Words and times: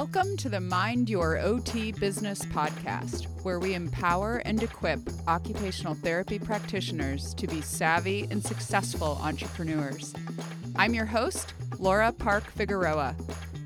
Welcome 0.00 0.38
to 0.38 0.48
the 0.48 0.60
Mind 0.60 1.10
Your 1.10 1.38
OT 1.38 1.92
Business 1.92 2.40
podcast, 2.46 3.26
where 3.44 3.60
we 3.60 3.74
empower 3.74 4.38
and 4.46 4.62
equip 4.62 4.98
occupational 5.28 5.92
therapy 5.92 6.38
practitioners 6.38 7.34
to 7.34 7.46
be 7.46 7.60
savvy 7.60 8.26
and 8.30 8.42
successful 8.42 9.20
entrepreneurs. 9.20 10.14
I'm 10.76 10.94
your 10.94 11.04
host, 11.04 11.52
Laura 11.78 12.12
Park 12.12 12.44
Figueroa. 12.44 13.14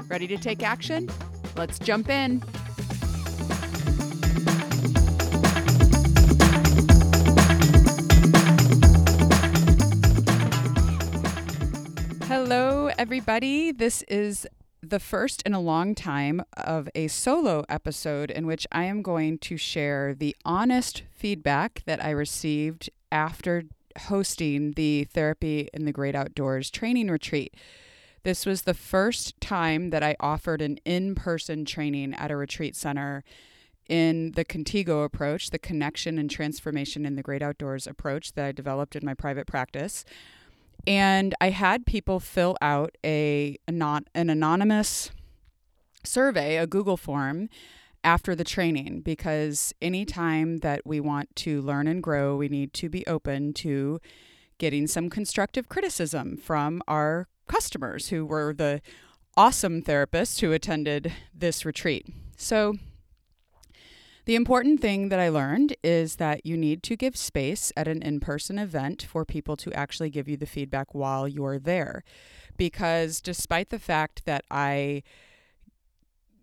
Ready 0.08 0.26
to 0.26 0.36
take 0.36 0.64
action? 0.64 1.08
Let's 1.56 1.78
jump 1.78 2.08
in. 2.08 2.42
Hello, 12.26 12.90
everybody. 12.98 13.70
This 13.70 14.02
is 14.08 14.48
the 14.94 15.00
first 15.00 15.42
in 15.42 15.52
a 15.52 15.60
long 15.60 15.92
time 15.92 16.40
of 16.56 16.88
a 16.94 17.08
solo 17.08 17.64
episode 17.68 18.30
in 18.30 18.46
which 18.46 18.64
I 18.70 18.84
am 18.84 19.02
going 19.02 19.38
to 19.38 19.56
share 19.56 20.14
the 20.14 20.36
honest 20.44 21.02
feedback 21.10 21.82
that 21.84 22.00
I 22.00 22.10
received 22.10 22.90
after 23.10 23.64
hosting 24.02 24.70
the 24.74 25.02
Therapy 25.02 25.68
in 25.74 25.84
the 25.84 25.90
Great 25.90 26.14
Outdoors 26.14 26.70
training 26.70 27.08
retreat. 27.08 27.56
This 28.22 28.46
was 28.46 28.62
the 28.62 28.72
first 28.72 29.40
time 29.40 29.90
that 29.90 30.04
I 30.04 30.14
offered 30.20 30.62
an 30.62 30.78
in 30.84 31.16
person 31.16 31.64
training 31.64 32.14
at 32.14 32.30
a 32.30 32.36
retreat 32.36 32.76
center 32.76 33.24
in 33.88 34.30
the 34.36 34.44
Contigo 34.44 35.04
approach, 35.04 35.50
the 35.50 35.58
connection 35.58 36.18
and 36.18 36.30
transformation 36.30 37.04
in 37.04 37.16
the 37.16 37.22
great 37.22 37.42
outdoors 37.42 37.88
approach 37.88 38.34
that 38.34 38.46
I 38.46 38.52
developed 38.52 38.94
in 38.94 39.04
my 39.04 39.14
private 39.14 39.48
practice. 39.48 40.04
And 40.86 41.34
I 41.40 41.50
had 41.50 41.86
people 41.86 42.20
fill 42.20 42.56
out 42.60 42.96
a 43.04 43.56
not 43.68 44.04
an 44.14 44.28
anonymous 44.30 45.10
survey, 46.04 46.56
a 46.56 46.66
Google 46.66 46.96
form 46.96 47.48
after 48.02 48.34
the 48.34 48.44
training 48.44 49.00
because 49.00 49.72
anytime 49.80 50.58
that 50.58 50.82
we 50.84 51.00
want 51.00 51.34
to 51.36 51.62
learn 51.62 51.86
and 51.86 52.02
grow, 52.02 52.36
we 52.36 52.48
need 52.48 52.74
to 52.74 52.88
be 52.88 53.06
open 53.06 53.54
to 53.54 53.98
getting 54.58 54.86
some 54.86 55.08
constructive 55.08 55.68
criticism 55.68 56.36
from 56.36 56.82
our 56.86 57.28
customers 57.48 58.10
who 58.10 58.24
were 58.24 58.52
the 58.52 58.80
awesome 59.36 59.82
therapists 59.82 60.40
who 60.40 60.52
attended 60.52 61.12
this 61.34 61.64
retreat. 61.64 62.06
So 62.36 62.74
the 64.26 64.34
important 64.34 64.80
thing 64.80 65.10
that 65.10 65.20
I 65.20 65.28
learned 65.28 65.76
is 65.82 66.16
that 66.16 66.46
you 66.46 66.56
need 66.56 66.82
to 66.84 66.96
give 66.96 67.16
space 67.16 67.72
at 67.76 67.86
an 67.86 68.02
in 68.02 68.20
person 68.20 68.58
event 68.58 69.02
for 69.02 69.24
people 69.24 69.56
to 69.58 69.72
actually 69.72 70.10
give 70.10 70.28
you 70.28 70.36
the 70.36 70.46
feedback 70.46 70.94
while 70.94 71.28
you're 71.28 71.58
there. 71.58 72.02
Because 72.56 73.20
despite 73.20 73.70
the 73.70 73.78
fact 73.78 74.24
that 74.24 74.44
I 74.50 75.02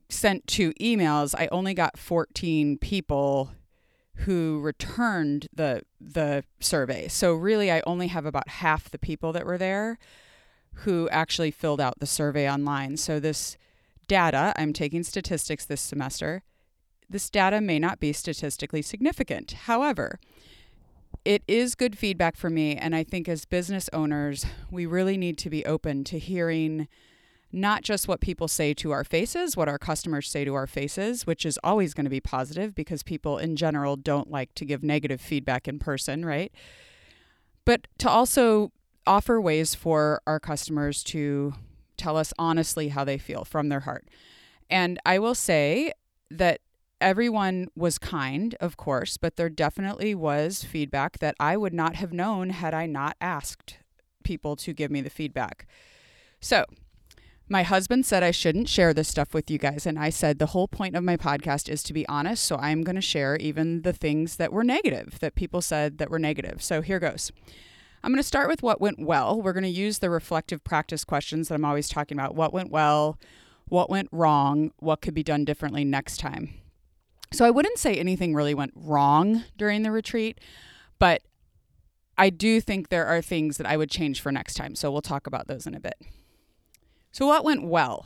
sent 0.10 0.46
two 0.46 0.74
emails, 0.74 1.34
I 1.38 1.48
only 1.52 1.74
got 1.74 1.98
14 1.98 2.78
people 2.78 3.52
who 4.26 4.60
returned 4.60 5.48
the 5.54 5.82
the 6.00 6.44
survey. 6.60 7.08
So 7.08 7.34
really 7.34 7.72
I 7.72 7.82
only 7.88 8.08
have 8.08 8.26
about 8.26 8.50
half 8.50 8.90
the 8.90 9.00
people 9.00 9.32
that 9.34 9.46
were 9.46 9.58
there 9.58 9.98
who 10.74 11.10
actually 11.10 11.52
filled 11.52 11.82
out 11.82 12.00
the 12.00 12.06
survey 12.06 12.50
online. 12.50 12.98
So 12.98 13.20
this 13.20 13.58
data, 14.08 14.54
I'm 14.58 14.74
taking 14.74 15.04
statistics 15.04 15.66
this 15.66 15.82
semester, 15.82 16.44
this 17.12 17.30
data 17.30 17.62
may 17.62 17.80
not 17.80 18.00
be 18.00 18.14
statistically 18.14 18.82
significant. 18.82 19.52
However, 19.52 20.20
it 21.24 21.44
is 21.48 21.76
good 21.76 21.98
feedback 21.98 22.36
for 22.36 22.50
me. 22.50 22.76
And 22.76 22.96
I 22.96 23.04
think 23.04 23.30
as 23.30 23.46
business 23.46 23.90
owners, 23.94 24.46
we 24.72 24.86
really 24.86 25.18
need 25.18 25.38
to 25.40 25.50
be 25.50 25.66
open 25.66 26.04
to 26.06 26.18
hearing 26.18 26.88
not 27.52 27.84
just 27.84 28.08
what 28.08 28.22
people 28.22 28.48
say 28.48 28.74
to 28.74 28.92
our 28.92 29.04
faces, 29.04 29.58
what 29.58 29.68
our 29.68 29.78
customers 29.78 30.30
say 30.30 30.46
to 30.46 30.54
our 30.54 30.68
faces, 30.68 31.28
which 31.28 31.46
is 31.46 31.60
always 31.64 31.94
going 31.94 32.06
to 32.06 32.10
be 32.10 32.22
positive 32.22 32.74
because 32.74 33.04
people 33.04 33.38
in 33.38 33.56
general 33.56 33.98
don't 33.98 34.32
like 34.32 34.56
to 34.56 34.66
give 34.66 34.84
negative 34.84 35.20
feedback 35.20 35.68
in 35.68 35.78
person, 35.78 36.26
right? 36.26 36.52
But 37.66 37.88
to 38.00 38.10
also 38.10 38.72
offer 39.06 39.42
ways 39.42 39.76
for 39.76 40.22
our 40.26 40.40
customers 40.40 41.04
to 41.04 41.54
tell 41.98 42.16
us 42.16 42.34
honestly 42.40 42.90
how 42.90 43.04
they 43.04 43.18
feel 43.18 43.44
from 43.44 43.70
their 43.70 43.82
heart. 43.82 44.08
And 44.70 44.98
I 45.06 45.20
will 45.20 45.36
say 45.36 45.92
that 46.30 46.62
everyone 47.02 47.68
was 47.76 47.98
kind, 47.98 48.56
of 48.60 48.78
course, 48.78 49.18
but 49.18 49.36
there 49.36 49.50
definitely 49.50 50.16
was 50.16 50.64
feedback 50.64 51.20
that 51.20 51.36
I 51.40 51.58
would 51.58 51.74
not 51.74 51.96
have 51.96 52.14
known 52.14 52.52
had 52.52 52.74
I 52.74 52.86
not 52.86 53.18
asked 53.20 53.78
people 54.24 54.56
to 54.58 54.74
give 54.74 54.92
me 54.92 55.02
the 55.02 55.10
feedback. 55.10 55.68
So, 56.40 56.66
my 57.52 57.64
husband 57.64 58.06
said 58.06 58.24
I 58.24 58.32
shouldn't 58.32 58.70
share 58.70 58.94
this 58.94 59.10
stuff 59.10 59.34
with 59.34 59.52
you 59.52 59.58
guys. 59.58 59.86
And 59.86 60.00
I 60.00 60.10
said 60.10 60.40
the 60.40 60.48
whole 60.48 60.70
point 60.70 60.96
of 60.96 61.04
my 61.04 61.18
podcast 61.18 61.68
is 61.68 61.84
to 61.84 61.92
be 61.92 62.08
honest. 62.08 62.46
So 62.46 62.56
I'm 62.56 62.82
going 62.82 62.96
to 62.96 63.02
share 63.02 63.36
even 63.36 63.82
the 63.82 63.92
things 63.92 64.38
that 64.38 64.54
were 64.54 64.64
negative, 64.64 65.20
that 65.20 65.36
people 65.36 65.62
said 65.62 65.98
that 65.98 66.10
were 66.10 66.18
negative. 66.18 66.64
So 66.64 66.82
here 66.82 66.98
goes. 66.98 67.30
I'm 68.04 68.12
going 68.12 68.24
to 68.24 68.28
start 68.28 68.48
with 68.48 68.64
what 68.64 68.80
went 68.80 69.06
well. 69.06 69.42
We're 69.42 69.52
going 69.52 69.64
to 69.64 69.70
use 69.70 70.00
the 70.00 70.10
reflective 70.10 70.64
practice 70.64 71.04
questions 71.04 71.50
that 71.50 71.56
I'm 71.56 71.66
always 71.66 71.90
talking 71.90 72.18
about. 72.18 72.36
What 72.36 72.54
went 72.54 72.72
well? 72.72 73.20
What 73.68 73.90
went 73.90 74.08
wrong? 74.14 74.72
What 74.80 75.02
could 75.02 75.14
be 75.14 75.22
done 75.22 75.44
differently 75.44 75.84
next 75.84 76.22
time? 76.22 76.61
So 77.34 77.46
I 77.46 77.50
wouldn't 77.50 77.78
say 77.78 77.96
anything 77.96 78.34
really 78.36 78.54
went 78.54 78.74
wrong 78.76 79.44
during 79.58 79.84
the 79.84 79.92
retreat, 79.92 80.40
but 81.00 81.22
I 82.18 82.30
do 82.30 82.60
think 82.60 82.90
there 82.90 83.06
are 83.06 83.22
things 83.22 83.58
that 83.58 83.66
I 83.66 83.78
would 83.78 83.90
change 83.90 84.22
for 84.22 84.32
next 84.32 84.56
time. 84.56 84.76
So 84.76 84.92
we'll 84.92 85.02
talk 85.02 85.28
about 85.28 85.48
those 85.48 85.66
in 85.66 85.74
a 85.74 85.80
bit. 85.80 85.96
So, 87.12 87.28
what 87.28 87.44
went 87.44 87.64
well? 87.64 88.06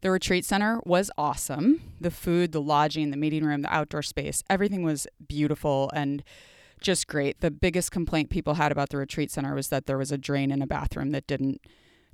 The 0.00 0.10
retreat 0.10 0.44
center 0.44 0.80
was 0.84 1.10
awesome. 1.18 1.80
The 2.00 2.10
food, 2.10 2.52
the 2.52 2.60
lodging, 2.60 3.10
the 3.10 3.16
meeting 3.16 3.44
room, 3.44 3.62
the 3.62 3.74
outdoor 3.74 4.02
space, 4.02 4.44
everything 4.48 4.84
was 4.84 5.06
beautiful 5.26 5.90
and 5.94 6.22
just 6.80 7.06
great. 7.06 7.40
The 7.40 7.50
biggest 7.50 7.90
complaint 7.90 8.30
people 8.30 8.54
had 8.54 8.70
about 8.70 8.90
the 8.90 8.98
retreat 8.98 9.30
center 9.30 9.54
was 9.54 9.68
that 9.68 9.86
there 9.86 9.98
was 9.98 10.12
a 10.12 10.18
drain 10.18 10.50
in 10.50 10.62
a 10.62 10.66
bathroom 10.66 11.10
that 11.10 11.26
didn't 11.26 11.60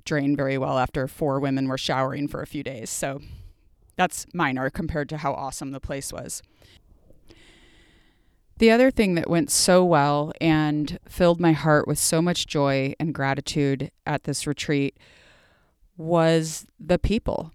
drain 0.05 0.35
very 0.35 0.57
well 0.57 0.79
after 0.79 1.07
four 1.07 1.39
women 1.39 1.67
were 1.67 1.77
showering 1.77 2.27
for 2.27 2.41
a 2.41 2.47
few 2.47 2.63
days. 2.63 2.89
So, 2.89 3.21
that's 3.95 4.25
minor 4.33 4.69
compared 4.69 5.09
to 5.09 5.17
how 5.17 5.33
awesome 5.33 5.71
the 5.71 5.79
place 5.79 6.11
was. 6.11 6.41
The 8.57 8.71
other 8.71 8.91
thing 8.91 9.15
that 9.15 9.29
went 9.29 9.49
so 9.49 9.83
well 9.83 10.31
and 10.39 10.99
filled 11.07 11.39
my 11.39 11.53
heart 11.53 11.87
with 11.87 11.99
so 11.99 12.21
much 12.21 12.47
joy 12.47 12.93
and 12.99 13.13
gratitude 13.13 13.91
at 14.05 14.23
this 14.23 14.45
retreat 14.45 14.97
was 15.97 16.65
the 16.79 16.99
people. 16.99 17.51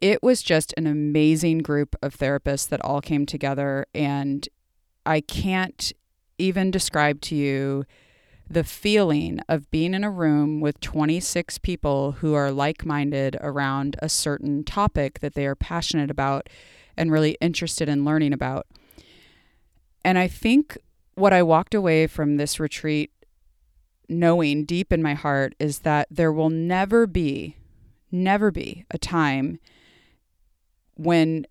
It 0.00 0.22
was 0.22 0.42
just 0.42 0.74
an 0.76 0.86
amazing 0.86 1.58
group 1.58 1.96
of 2.02 2.16
therapists 2.16 2.68
that 2.68 2.84
all 2.84 3.00
came 3.00 3.24
together, 3.24 3.86
and 3.94 4.46
I 5.06 5.20
can't 5.20 5.92
even 6.36 6.70
describe 6.70 7.20
to 7.22 7.34
you 7.34 7.84
the 8.48 8.64
feeling 8.64 9.40
of 9.48 9.70
being 9.70 9.94
in 9.94 10.04
a 10.04 10.10
room 10.10 10.60
with 10.60 10.80
26 10.80 11.58
people 11.58 12.12
who 12.12 12.34
are 12.34 12.50
like 12.50 12.84
minded 12.84 13.36
around 13.40 13.96
a 14.00 14.08
certain 14.08 14.64
topic 14.64 15.20
that 15.20 15.34
they 15.34 15.46
are 15.46 15.54
passionate 15.54 16.10
about 16.10 16.48
and 16.96 17.10
really 17.10 17.36
interested 17.40 17.88
in 17.88 18.04
learning 18.04 18.32
about. 18.32 18.66
And 20.04 20.18
I 20.18 20.28
think 20.28 20.76
what 21.14 21.32
I 21.32 21.42
walked 21.42 21.74
away 21.74 22.06
from 22.06 22.36
this 22.36 22.60
retreat 22.60 23.10
knowing 24.08 24.64
deep 24.64 24.92
in 24.92 25.02
my 25.02 25.14
heart 25.14 25.54
is 25.58 25.80
that 25.80 26.06
there 26.10 26.32
will 26.32 26.50
never 26.50 27.06
be, 27.06 27.56
never 28.12 28.50
be 28.50 28.84
a 28.90 28.98
time 28.98 29.58
when 30.96 31.46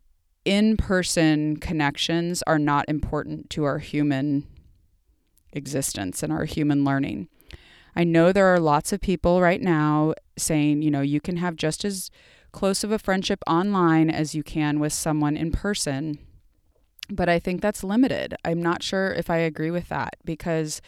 in 0.45 0.77
person 0.77 1.57
connections 1.57 2.43
are 2.45 2.59
not 2.59 2.85
important 2.87 3.49
to 3.49 3.63
our 3.63 3.79
human 3.79 4.45
existence 5.53 6.21
and 6.23 6.33
our 6.33 6.45
human 6.45 6.83
learning. 6.83 7.29
I 7.95 8.03
know 8.03 8.31
there 8.31 8.53
are 8.53 8.59
lots 8.59 8.91
of 8.91 9.01
people 9.01 9.41
right 9.41 9.61
now 9.61 10.13
saying, 10.37 10.81
you 10.81 10.91
know, 10.91 11.01
you 11.01 11.21
can 11.21 11.37
have 11.37 11.55
just 11.55 11.85
as 11.85 12.09
close 12.51 12.83
of 12.83 12.91
a 12.91 12.99
friendship 12.99 13.39
online 13.47 14.09
as 14.09 14.35
you 14.35 14.43
can 14.43 14.79
with 14.79 14.93
someone 14.93 15.37
in 15.37 15.51
person. 15.51 16.17
But 17.09 17.29
I 17.29 17.39
think 17.39 17.61
that's 17.61 17.83
limited. 17.83 18.35
I'm 18.43 18.61
not 18.61 18.81
sure 18.81 19.11
if 19.11 19.29
I 19.29 19.37
agree 19.37 19.71
with 19.71 19.89
that 19.89 20.15
because 20.23 20.81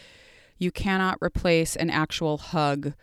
you 0.58 0.70
cannot 0.70 1.18
replace 1.20 1.76
an 1.76 1.90
actual 1.90 2.38
hug 2.38 2.94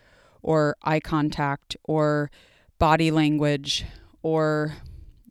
or 0.42 0.76
eye 0.84 1.00
contact 1.00 1.78
or 1.84 2.32
body 2.80 3.12
language 3.12 3.86
or 4.22 4.74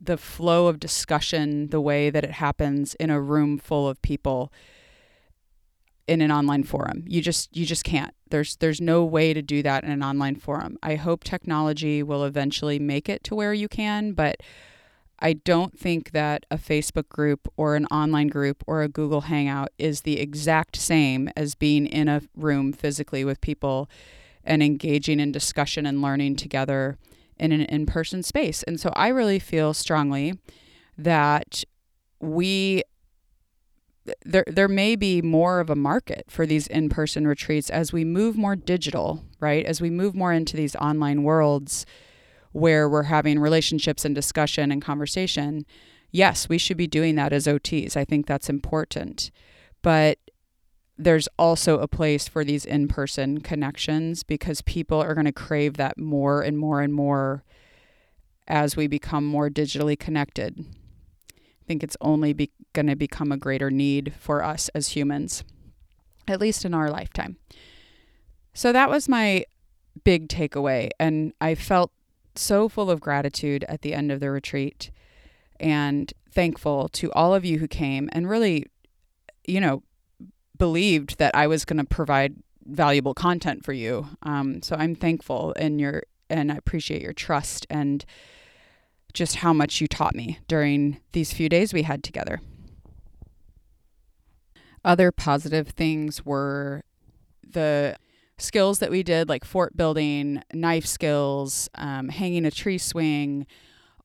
the 0.01 0.17
flow 0.17 0.67
of 0.67 0.79
discussion 0.79 1.69
the 1.69 1.81
way 1.81 2.09
that 2.09 2.23
it 2.23 2.31
happens 2.31 2.93
in 2.95 3.09
a 3.09 3.21
room 3.21 3.57
full 3.57 3.87
of 3.87 4.01
people 4.01 4.51
in 6.07 6.21
an 6.21 6.31
online 6.31 6.63
forum. 6.63 7.03
You 7.07 7.21
just 7.21 7.55
you 7.55 7.65
just 7.65 7.83
can't. 7.83 8.13
There's 8.29 8.55
there's 8.57 8.81
no 8.81 9.03
way 9.03 9.33
to 9.33 9.41
do 9.41 9.63
that 9.63 9.83
in 9.83 9.91
an 9.91 10.03
online 10.03 10.35
forum. 10.35 10.77
I 10.83 10.95
hope 10.95 11.23
technology 11.23 12.03
will 12.03 12.23
eventually 12.23 12.79
make 12.79 13.07
it 13.09 13.23
to 13.25 13.35
where 13.35 13.53
you 13.53 13.67
can, 13.67 14.13
but 14.13 14.37
I 15.19 15.33
don't 15.33 15.77
think 15.77 16.11
that 16.11 16.45
a 16.51 16.57
Facebook 16.57 17.07
group 17.07 17.47
or 17.55 17.75
an 17.75 17.85
online 17.85 18.27
group 18.27 18.63
or 18.67 18.81
a 18.81 18.89
Google 18.89 19.21
Hangout 19.21 19.69
is 19.77 20.01
the 20.01 20.19
exact 20.19 20.75
same 20.75 21.29
as 21.37 21.55
being 21.55 21.85
in 21.85 22.09
a 22.09 22.21
room 22.35 22.73
physically 22.73 23.23
with 23.23 23.39
people 23.39 23.89
and 24.43 24.61
engaging 24.61 25.21
in 25.21 25.31
discussion 25.31 25.85
and 25.85 26.01
learning 26.01 26.35
together 26.35 26.97
in 27.39 27.53
an 27.53 27.61
in 27.61 27.85
person 27.85 28.21
space. 28.21 28.63
And 28.63 28.79
so 28.79 28.91
I 28.95 29.07
really 29.07 29.39
feel 29.39 29.73
strongly 29.73 30.37
that 30.97 31.63
we 32.19 32.83
there 34.25 34.43
there 34.47 34.67
may 34.67 34.95
be 34.95 35.21
more 35.21 35.59
of 35.59 35.69
a 35.69 35.75
market 35.75 36.25
for 36.27 36.45
these 36.45 36.67
in-person 36.67 37.25
retreats 37.25 37.69
as 37.69 37.93
we 37.93 38.03
move 38.03 38.37
more 38.37 38.55
digital, 38.55 39.23
right? 39.39 39.65
As 39.65 39.81
we 39.81 39.89
move 39.89 40.15
more 40.15 40.33
into 40.33 40.57
these 40.57 40.75
online 40.75 41.23
worlds 41.23 41.85
where 42.51 42.87
we're 42.87 43.03
having 43.03 43.39
relationships 43.39 44.05
and 44.05 44.13
discussion 44.13 44.71
and 44.71 44.81
conversation. 44.81 45.65
Yes, 46.11 46.47
we 46.47 46.59
should 46.59 46.77
be 46.77 46.87
doing 46.87 47.15
that 47.15 47.33
as 47.33 47.47
OTs. 47.47 47.97
I 47.97 48.05
think 48.05 48.27
that's 48.27 48.49
important. 48.49 49.31
But 49.81 50.19
there's 50.97 51.27
also 51.39 51.79
a 51.79 51.87
place 51.87 52.27
for 52.27 52.43
these 52.45 52.65
in-person 52.65 53.41
connections 53.41 54.21
because 54.21 54.61
people 54.61 55.01
are 55.01 55.15
going 55.15 55.25
to 55.25 55.31
crave 55.31 55.77
that 55.77 55.97
more 55.97 56.43
and 56.43 56.57
more 56.57 56.81
and 56.81 56.93
more 56.93 57.43
as 58.47 58.75
we 58.75 58.85
become 58.85 59.25
more 59.25 59.49
digitally 59.49 59.97
connected. 59.97 60.63
I 61.33 61.65
think 61.65 61.83
it's 61.83 61.97
only 61.99 62.33
be- 62.33 62.51
going 62.73 62.87
to 62.87 62.95
become 62.95 63.31
a 63.31 63.37
greater 63.37 63.71
need 63.71 64.13
for 64.19 64.43
us 64.43 64.69
as 64.69 64.89
humans, 64.89 65.43
at 66.27 66.41
least 66.41 66.65
in 66.65 66.73
our 66.73 66.89
lifetime. 66.89 67.37
So 68.53 68.71
that 68.71 68.89
was 68.89 69.09
my 69.09 69.45
big 70.03 70.27
takeaway. 70.27 70.89
And 70.99 71.33
I 71.39 71.55
felt 71.55 71.91
so 72.35 72.67
full 72.67 72.89
of 72.89 72.99
gratitude 72.99 73.63
at 73.69 73.81
the 73.81 73.93
end 73.93 74.11
of 74.11 74.19
the 74.19 74.31
retreat 74.31 74.91
and 75.59 76.11
thankful 76.31 76.89
to 76.89 77.11
all 77.13 77.33
of 77.33 77.45
you 77.45 77.59
who 77.59 77.67
came 77.67 78.09
and 78.11 78.29
really, 78.29 78.65
you 79.45 79.61
know, 79.61 79.83
believed 80.57 81.17
that 81.19 81.35
I 81.35 81.47
was 81.47 81.65
going 81.65 81.77
to 81.77 81.85
provide 81.85 82.35
valuable 82.65 83.13
content 83.13 83.63
for 83.65 83.73
you. 83.73 84.07
Um, 84.23 84.61
so 84.61 84.75
I'm 84.77 84.95
thankful 84.95 85.53
and 85.57 85.79
your 85.79 86.03
and 86.29 86.51
I 86.51 86.55
appreciate 86.55 87.01
your 87.01 87.13
trust 87.13 87.67
and 87.69 88.03
just 89.13 89.37
how 89.37 89.53
much 89.53 89.79
you 89.79 89.87
taught 89.87 90.15
me 90.15 90.39
during 90.47 90.99
these 91.11 91.31
few 91.31 91.47
days 91.47 91.73
we 91.73 91.83
had 91.83 92.03
together. 92.03 92.41
Other 94.83 95.11
positive 95.11 95.69
things 95.69 96.25
were 96.25 96.83
the 97.47 97.95
skills 98.37 98.79
that 98.79 98.91
we 98.91 99.03
did, 99.03 99.29
like 99.29 99.45
fort 99.45 99.77
building, 99.77 100.41
knife 100.53 100.85
skills, 100.85 101.69
um, 101.75 102.09
hanging 102.09 102.45
a 102.45 102.51
tree 102.51 102.77
swing. 102.77 103.45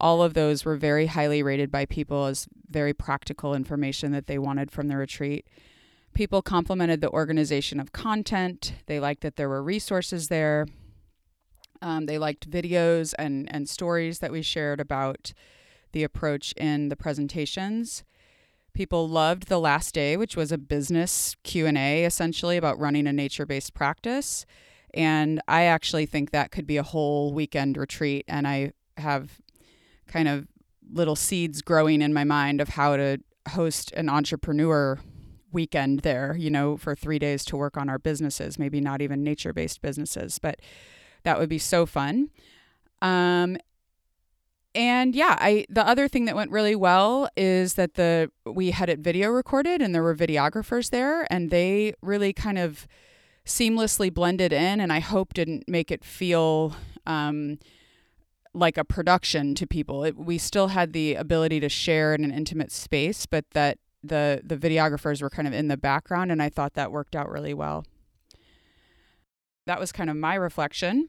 All 0.00 0.22
of 0.22 0.34
those 0.34 0.64
were 0.64 0.76
very 0.76 1.06
highly 1.06 1.42
rated 1.42 1.72
by 1.72 1.86
people 1.86 2.26
as 2.26 2.46
very 2.70 2.94
practical 2.94 3.54
information 3.54 4.12
that 4.12 4.26
they 4.26 4.38
wanted 4.38 4.70
from 4.70 4.88
the 4.88 4.96
retreat. 4.96 5.46
People 6.14 6.42
complimented 6.42 7.00
the 7.00 7.10
organization 7.10 7.80
of 7.80 7.92
content. 7.92 8.74
They 8.86 9.00
liked 9.00 9.22
that 9.22 9.36
there 9.36 9.48
were 9.48 9.62
resources 9.62 10.28
there. 10.28 10.66
Um, 11.82 12.06
they 12.06 12.18
liked 12.18 12.50
videos 12.50 13.14
and, 13.18 13.48
and 13.52 13.68
stories 13.68 14.18
that 14.20 14.32
we 14.32 14.42
shared 14.42 14.80
about 14.80 15.32
the 15.92 16.04
approach 16.04 16.52
in 16.52 16.88
the 16.88 16.96
presentations. 16.96 18.04
People 18.78 19.08
loved 19.08 19.48
the 19.48 19.58
last 19.58 19.92
day, 19.92 20.16
which 20.16 20.36
was 20.36 20.52
a 20.52 20.56
business 20.56 21.34
Q&A 21.42 22.04
essentially 22.04 22.56
about 22.56 22.78
running 22.78 23.08
a 23.08 23.12
nature-based 23.12 23.74
practice. 23.74 24.46
And 24.94 25.40
I 25.48 25.64
actually 25.64 26.06
think 26.06 26.30
that 26.30 26.52
could 26.52 26.64
be 26.64 26.76
a 26.76 26.84
whole 26.84 27.34
weekend 27.34 27.76
retreat 27.76 28.24
and 28.28 28.46
I 28.46 28.74
have 28.96 29.40
kind 30.06 30.28
of 30.28 30.46
little 30.92 31.16
seeds 31.16 31.60
growing 31.60 32.00
in 32.00 32.12
my 32.12 32.22
mind 32.22 32.60
of 32.60 32.68
how 32.68 32.96
to 32.96 33.18
host 33.48 33.90
an 33.96 34.08
entrepreneur 34.08 35.00
weekend 35.50 36.02
there, 36.02 36.36
you 36.38 36.48
know, 36.48 36.76
for 36.76 36.94
3 36.94 37.18
days 37.18 37.44
to 37.46 37.56
work 37.56 37.76
on 37.76 37.88
our 37.88 37.98
businesses, 37.98 38.60
maybe 38.60 38.80
not 38.80 39.02
even 39.02 39.24
nature-based 39.24 39.82
businesses, 39.82 40.38
but 40.38 40.60
that 41.24 41.40
would 41.40 41.48
be 41.48 41.58
so 41.58 41.84
fun. 41.84 42.30
Um, 43.02 43.58
and 44.74 45.14
yeah, 45.14 45.36
I 45.38 45.66
the 45.68 45.86
other 45.86 46.08
thing 46.08 46.26
that 46.26 46.36
went 46.36 46.50
really 46.50 46.74
well 46.74 47.28
is 47.36 47.74
that 47.74 47.94
the 47.94 48.30
we 48.44 48.70
had 48.70 48.88
it 48.88 49.00
video 49.00 49.30
recorded 49.30 49.82
and 49.82 49.94
there 49.94 50.02
were 50.02 50.14
videographers 50.14 50.90
there 50.90 51.26
and 51.32 51.50
they 51.50 51.94
really 52.02 52.32
kind 52.32 52.58
of 52.58 52.86
seamlessly 53.46 54.12
blended 54.12 54.52
in 54.52 54.80
and 54.80 54.92
I 54.92 55.00
hope 55.00 55.34
didn't 55.34 55.68
make 55.68 55.90
it 55.90 56.04
feel 56.04 56.76
um, 57.06 57.58
like 58.52 58.76
a 58.76 58.84
production 58.84 59.54
to 59.54 59.66
people. 59.66 60.04
It, 60.04 60.16
we 60.16 60.36
still 60.36 60.68
had 60.68 60.92
the 60.92 61.14
ability 61.14 61.60
to 61.60 61.68
share 61.68 62.14
in 62.14 62.24
an 62.24 62.30
intimate 62.30 62.70
space, 62.70 63.26
but 63.26 63.44
that 63.52 63.78
the 64.02 64.42
the 64.44 64.56
videographers 64.56 65.22
were 65.22 65.30
kind 65.30 65.48
of 65.48 65.54
in 65.54 65.68
the 65.68 65.76
background 65.76 66.30
and 66.30 66.42
I 66.42 66.48
thought 66.48 66.74
that 66.74 66.92
worked 66.92 67.16
out 67.16 67.30
really 67.30 67.54
well 67.54 67.84
that 69.68 69.78
was 69.78 69.92
kind 69.92 70.10
of 70.10 70.16
my 70.16 70.34
reflection. 70.34 71.08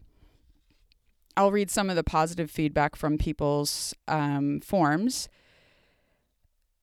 I'll 1.39 1.53
read 1.53 1.71
some 1.71 1.89
of 1.89 1.95
the 1.95 2.03
positive 2.03 2.51
feedback 2.51 2.97
from 2.97 3.18
people's 3.18 3.95
um, 4.09 4.59
forms. 4.59 5.30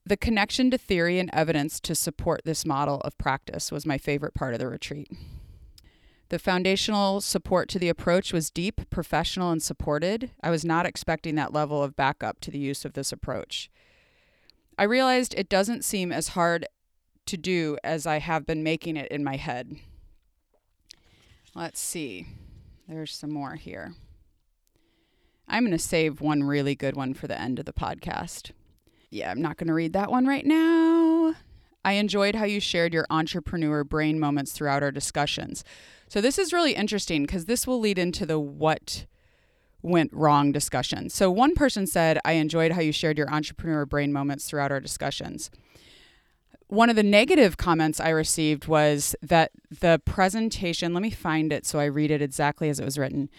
The 0.06 0.16
connection 0.16 0.70
to 0.70 0.78
theory 0.78 1.18
and 1.18 1.28
evidence 1.34 1.78
to 1.80 1.94
support 1.94 2.40
this 2.46 2.64
model 2.64 3.02
of 3.02 3.18
practice 3.18 3.70
was 3.70 3.84
my 3.84 3.98
favorite 3.98 4.32
part 4.32 4.54
of 4.54 4.58
the 4.58 4.66
retreat. 4.66 5.10
The 6.30 6.38
foundational 6.38 7.20
support 7.20 7.68
to 7.68 7.78
the 7.78 7.90
approach 7.90 8.32
was 8.32 8.48
deep, 8.48 8.88
professional, 8.88 9.50
and 9.50 9.62
supported. 9.62 10.30
I 10.42 10.48
was 10.48 10.64
not 10.64 10.86
expecting 10.86 11.34
that 11.34 11.52
level 11.52 11.82
of 11.82 11.94
backup 11.94 12.40
to 12.40 12.50
the 12.50 12.58
use 12.58 12.86
of 12.86 12.94
this 12.94 13.12
approach. 13.12 13.68
I 14.78 14.84
realized 14.84 15.34
it 15.34 15.50
doesn't 15.50 15.84
seem 15.84 16.12
as 16.12 16.28
hard 16.28 16.64
to 17.26 17.36
do 17.36 17.76
as 17.84 18.06
I 18.06 18.20
have 18.20 18.46
been 18.46 18.62
making 18.62 18.96
it 18.96 19.12
in 19.12 19.22
my 19.22 19.36
head. 19.36 19.76
Let's 21.54 21.78
see. 21.78 22.26
There's 22.88 23.12
some 23.12 23.30
more 23.30 23.56
here. 23.56 23.92
I'm 25.48 25.64
going 25.64 25.76
to 25.76 25.78
save 25.78 26.20
one 26.20 26.42
really 26.42 26.74
good 26.74 26.96
one 26.96 27.14
for 27.14 27.26
the 27.26 27.40
end 27.40 27.58
of 27.58 27.64
the 27.64 27.72
podcast. 27.72 28.52
Yeah, 29.10 29.30
I'm 29.30 29.40
not 29.40 29.56
going 29.56 29.68
to 29.68 29.74
read 29.74 29.92
that 29.92 30.10
one 30.10 30.26
right 30.26 30.44
now. 30.44 31.34
I 31.84 31.92
enjoyed 31.92 32.34
how 32.34 32.44
you 32.44 32.58
shared 32.58 32.92
your 32.92 33.06
entrepreneur 33.10 33.84
brain 33.84 34.18
moments 34.18 34.52
throughout 34.52 34.82
our 34.82 34.90
discussions. 34.90 35.62
So, 36.08 36.20
this 36.20 36.38
is 36.38 36.52
really 36.52 36.74
interesting 36.74 37.22
because 37.22 37.44
this 37.44 37.66
will 37.66 37.78
lead 37.78 37.98
into 37.98 38.26
the 38.26 38.40
what 38.40 39.06
went 39.82 40.12
wrong 40.12 40.50
discussion. 40.50 41.10
So, 41.10 41.30
one 41.30 41.54
person 41.54 41.86
said, 41.86 42.18
I 42.24 42.32
enjoyed 42.32 42.72
how 42.72 42.80
you 42.80 42.92
shared 42.92 43.18
your 43.18 43.30
entrepreneur 43.30 43.86
brain 43.86 44.12
moments 44.12 44.46
throughout 44.46 44.72
our 44.72 44.80
discussions 44.80 45.50
one 46.68 46.90
of 46.90 46.96
the 46.96 47.02
negative 47.02 47.56
comments 47.56 48.00
I 48.00 48.08
received 48.08 48.66
was 48.66 49.14
that 49.22 49.52
the 49.80 50.00
presentation, 50.04 50.92
let 50.92 51.02
me 51.02 51.10
find 51.10 51.52
it 51.52 51.64
so 51.64 51.78
I 51.78 51.84
read 51.84 52.10
it 52.10 52.20
exactly 52.20 52.68
as 52.68 52.80
it 52.80 52.84
was 52.84 52.98
written. 52.98 53.30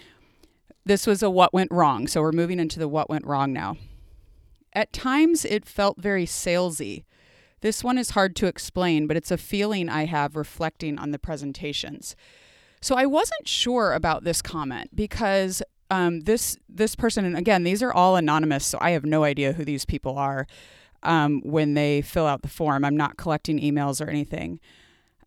This 0.85 1.05
was 1.05 1.21
a 1.21 1.29
what 1.29 1.53
went 1.53 1.71
wrong. 1.71 2.07
So 2.07 2.21
we're 2.21 2.31
moving 2.31 2.59
into 2.59 2.79
the 2.79 2.87
what 2.87 3.09
went 3.09 3.25
wrong 3.25 3.51
now. 3.51 3.77
At 4.73 4.93
times, 4.93 5.43
it 5.43 5.65
felt 5.65 5.97
very 5.99 6.25
salesy. 6.25 7.03
This 7.61 7.83
one 7.83 7.97
is 7.97 8.11
hard 8.11 8.35
to 8.37 8.45
explain, 8.45 9.07
but 9.07 9.17
it's 9.17 9.31
a 9.31 9.37
feeling 9.37 9.89
I 9.89 10.05
have 10.05 10.35
reflecting 10.35 10.99
on 10.99 11.11
the 11.11 11.19
presentations. 11.19 12.15
So 12.81 12.95
I 12.95 13.05
wasn't 13.05 13.47
sure 13.47 13.93
about 13.93 14.23
this 14.23 14.41
comment 14.41 14.95
because 14.95 15.63
um, 15.89 16.21
this 16.21 16.57
this 16.69 16.95
person, 16.95 17.25
and 17.25 17.35
again, 17.35 17.63
these 17.63 17.81
are 17.81 17.91
all 17.91 18.15
anonymous, 18.15 18.65
so 18.65 18.77
I 18.79 18.91
have 18.91 19.05
no 19.05 19.23
idea 19.23 19.53
who 19.53 19.65
these 19.65 19.85
people 19.85 20.17
are 20.17 20.45
um, 21.01 21.41
when 21.43 21.73
they 21.73 22.01
fill 22.01 22.27
out 22.27 22.43
the 22.43 22.47
form. 22.47 22.85
I'm 22.85 22.97
not 22.97 23.17
collecting 23.17 23.59
emails 23.59 24.05
or 24.05 24.09
anything. 24.09 24.59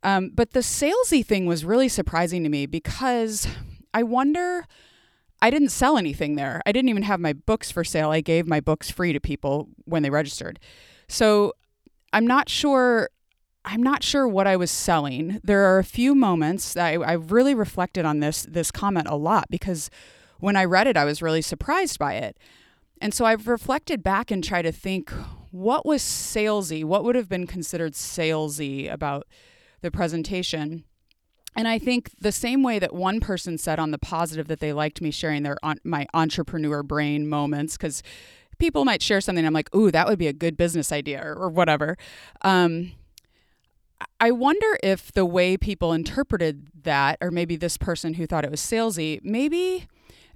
Um, 0.02 0.30
but 0.32 0.52
the 0.52 0.60
salesy 0.60 1.26
thing 1.26 1.46
was 1.46 1.64
really 1.64 1.88
surprising 1.88 2.44
to 2.44 2.48
me 2.48 2.66
because 2.66 3.48
I 3.92 4.02
wonder. 4.04 4.66
I 5.42 5.50
didn't 5.50 5.70
sell 5.70 5.96
anything 5.96 6.36
there. 6.36 6.60
I 6.66 6.72
didn't 6.72 6.90
even 6.90 7.04
have 7.04 7.20
my 7.20 7.32
books 7.32 7.70
for 7.70 7.84
sale. 7.84 8.10
I 8.10 8.20
gave 8.20 8.46
my 8.46 8.60
books 8.60 8.90
free 8.90 9.12
to 9.12 9.20
people 9.20 9.68
when 9.84 10.02
they 10.02 10.10
registered. 10.10 10.58
So 11.08 11.54
I'm 12.12 12.26
not 12.26 12.48
sure. 12.48 13.10
I'm 13.64 13.82
not 13.82 14.02
sure 14.02 14.26
what 14.26 14.46
I 14.46 14.56
was 14.56 14.70
selling. 14.70 15.40
There 15.44 15.64
are 15.64 15.78
a 15.78 15.84
few 15.84 16.14
moments 16.14 16.74
that 16.74 16.86
I, 16.86 16.92
I 16.94 17.12
really 17.12 17.54
reflected 17.54 18.04
on 18.04 18.20
this 18.20 18.42
this 18.42 18.70
comment 18.70 19.06
a 19.08 19.16
lot 19.16 19.46
because 19.50 19.90
when 20.38 20.56
I 20.56 20.64
read 20.64 20.86
it, 20.86 20.96
I 20.96 21.04
was 21.04 21.22
really 21.22 21.42
surprised 21.42 21.98
by 21.98 22.14
it. 22.14 22.38
And 23.00 23.14
so 23.14 23.24
I've 23.24 23.48
reflected 23.48 24.02
back 24.02 24.30
and 24.30 24.44
tried 24.44 24.62
to 24.62 24.72
think 24.72 25.10
what 25.50 25.86
was 25.86 26.02
salesy, 26.02 26.84
what 26.84 27.04
would 27.04 27.16
have 27.16 27.28
been 27.28 27.46
considered 27.46 27.94
salesy 27.94 28.90
about 28.90 29.26
the 29.80 29.90
presentation. 29.90 30.84
And 31.56 31.66
I 31.66 31.78
think 31.78 32.10
the 32.20 32.32
same 32.32 32.62
way 32.62 32.78
that 32.78 32.94
one 32.94 33.20
person 33.20 33.58
said 33.58 33.78
on 33.78 33.90
the 33.90 33.98
positive 33.98 34.48
that 34.48 34.60
they 34.60 34.72
liked 34.72 35.00
me 35.00 35.10
sharing 35.10 35.42
their 35.42 35.58
my 35.84 36.06
entrepreneur 36.14 36.82
brain 36.82 37.28
moments 37.28 37.76
because 37.76 38.02
people 38.58 38.84
might 38.84 39.02
share 39.02 39.20
something 39.20 39.44
I'm 39.44 39.52
like, 39.52 39.74
"Ooh, 39.74 39.90
that 39.90 40.06
would 40.06 40.18
be 40.18 40.28
a 40.28 40.32
good 40.32 40.56
business 40.56 40.92
idea" 40.92 41.20
or, 41.22 41.34
or 41.34 41.48
whatever. 41.48 41.96
Um, 42.42 42.92
I 44.18 44.30
wonder 44.30 44.78
if 44.82 45.12
the 45.12 45.26
way 45.26 45.56
people 45.56 45.92
interpreted 45.92 46.68
that, 46.82 47.18
or 47.20 47.30
maybe 47.30 47.56
this 47.56 47.76
person 47.76 48.14
who 48.14 48.26
thought 48.26 48.44
it 48.44 48.50
was 48.50 48.60
salesy, 48.60 49.22
maybe 49.22 49.88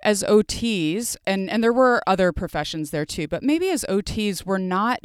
as 0.02 0.23
OTs, 0.25 1.16
and 1.26 1.49
and 1.49 1.62
there 1.62 1.73
were 1.73 2.02
other 2.06 2.33
professions 2.33 2.90
there 2.90 3.06
too, 3.06 3.28
but 3.28 3.42
maybe 3.42 3.71
as 3.71 3.85
OTs 3.88 4.44
we're 4.44 4.59
not 4.59 5.00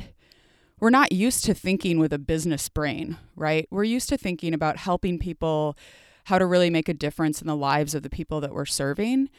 we're 0.80 0.90
not 0.90 1.12
used 1.12 1.44
to 1.46 1.54
thinking 1.54 2.00
with 2.00 2.14
a 2.14 2.20
business 2.20 2.70
brain, 2.70 3.18
right? 3.36 3.68
We're 3.70 3.84
used 3.84 4.10
to 4.10 4.18
thinking 4.18 4.54
about 4.54 4.78
helping 4.78 5.20
people, 5.20 5.78
how 6.26 6.40
to 6.40 6.46
really 6.46 6.70
make 6.70 6.90
a 6.90 6.94
difference 6.94 7.42
in 7.42 7.48
the 7.48 7.56
lives 7.56 7.94
of 7.96 8.04
the 8.04 8.10
people 8.10 8.42
that 8.42 8.54
we're 8.54 8.66
serving. 8.66 9.30